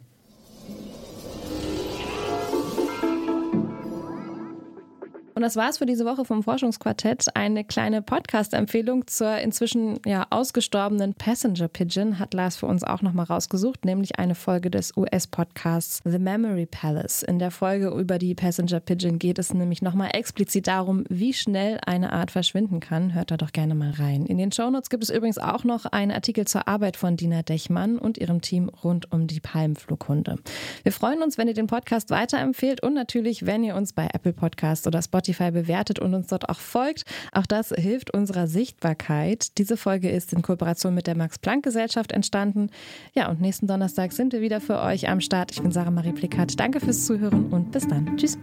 Und 5.36 5.42
das 5.42 5.54
war's 5.54 5.76
für 5.76 5.84
diese 5.84 6.06
Woche 6.06 6.24
vom 6.24 6.42
Forschungsquartett. 6.42 7.36
Eine 7.36 7.62
kleine 7.62 8.00
Podcast-Empfehlung 8.00 9.06
zur 9.06 9.36
inzwischen 9.36 10.00
ja 10.06 10.26
ausgestorbenen 10.30 11.12
Passenger 11.12 11.68
Pigeon 11.68 12.18
hat 12.18 12.32
Lars 12.32 12.56
für 12.56 12.64
uns 12.64 12.82
auch 12.82 13.02
nochmal 13.02 13.26
rausgesucht, 13.26 13.84
nämlich 13.84 14.18
eine 14.18 14.34
Folge 14.34 14.70
des 14.70 14.96
US-Podcasts 14.96 16.00
The 16.06 16.18
Memory 16.18 16.64
Palace. 16.64 17.22
In 17.22 17.38
der 17.38 17.50
Folge 17.50 17.88
über 17.88 18.16
die 18.16 18.34
Passenger 18.34 18.80
Pigeon 18.80 19.18
geht 19.18 19.38
es 19.38 19.52
nämlich 19.52 19.82
nochmal 19.82 20.08
explizit 20.14 20.68
darum, 20.68 21.04
wie 21.10 21.34
schnell 21.34 21.80
eine 21.84 22.14
Art 22.14 22.30
verschwinden 22.30 22.80
kann. 22.80 23.12
Hört 23.12 23.30
da 23.30 23.36
doch 23.36 23.52
gerne 23.52 23.74
mal 23.74 23.90
rein. 23.90 24.24
In 24.24 24.38
den 24.38 24.52
Shownotes 24.52 24.88
gibt 24.88 25.04
es 25.04 25.10
übrigens 25.10 25.36
auch 25.36 25.64
noch 25.64 25.84
einen 25.84 26.12
Artikel 26.12 26.46
zur 26.46 26.66
Arbeit 26.66 26.96
von 26.96 27.18
Dina 27.18 27.42
Dechmann 27.42 27.98
und 27.98 28.16
ihrem 28.16 28.40
Team 28.40 28.70
rund 28.70 29.12
um 29.12 29.26
die 29.26 29.40
Palmflughunde. 29.40 30.36
Wir 30.82 30.92
freuen 30.92 31.22
uns, 31.22 31.36
wenn 31.36 31.46
ihr 31.46 31.52
den 31.52 31.66
Podcast 31.66 32.08
weiterempfehlt 32.08 32.82
und 32.82 32.94
natürlich, 32.94 33.44
wenn 33.44 33.62
ihr 33.64 33.76
uns 33.76 33.92
bei 33.92 34.08
Apple 34.14 34.32
Podcasts 34.32 34.86
oder 34.86 35.02
Spotify 35.02 35.25
Spotify 35.26 35.50
bewertet 35.50 35.98
und 35.98 36.14
uns 36.14 36.28
dort 36.28 36.48
auch 36.48 36.60
folgt. 36.60 37.04
Auch 37.32 37.46
das 37.46 37.70
hilft 37.70 38.12
unserer 38.12 38.46
Sichtbarkeit. 38.46 39.58
Diese 39.58 39.76
Folge 39.76 40.08
ist 40.08 40.32
in 40.32 40.42
Kooperation 40.42 40.94
mit 40.94 41.06
der 41.06 41.16
Max-Planck-Gesellschaft 41.16 42.12
entstanden. 42.12 42.70
Ja, 43.14 43.28
und 43.28 43.40
nächsten 43.40 43.66
Donnerstag 43.66 44.12
sind 44.12 44.32
wir 44.32 44.40
wieder 44.40 44.60
für 44.60 44.80
euch 44.80 45.08
am 45.08 45.20
Start. 45.20 45.50
Ich 45.52 45.62
bin 45.62 45.72
Sarah 45.72 45.90
Marie 45.90 46.12
Plikat. 46.12 46.58
Danke 46.58 46.80
fürs 46.80 47.04
Zuhören 47.06 47.46
und 47.46 47.72
bis 47.72 47.86
dann. 47.88 48.16
Tschüss. 48.16 48.38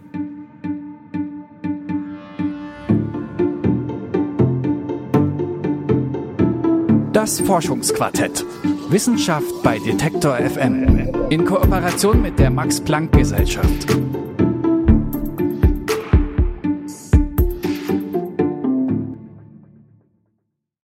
Das 7.14 7.40
Forschungsquartett. 7.40 8.44
Wissenschaft 8.90 9.64
bei 9.64 9.80
Detektor 9.80 10.36
FM. 10.36 11.10
In 11.30 11.46
Kooperation 11.46 12.22
mit 12.22 12.38
der 12.38 12.50
Max-Planck-Gesellschaft. 12.50 13.88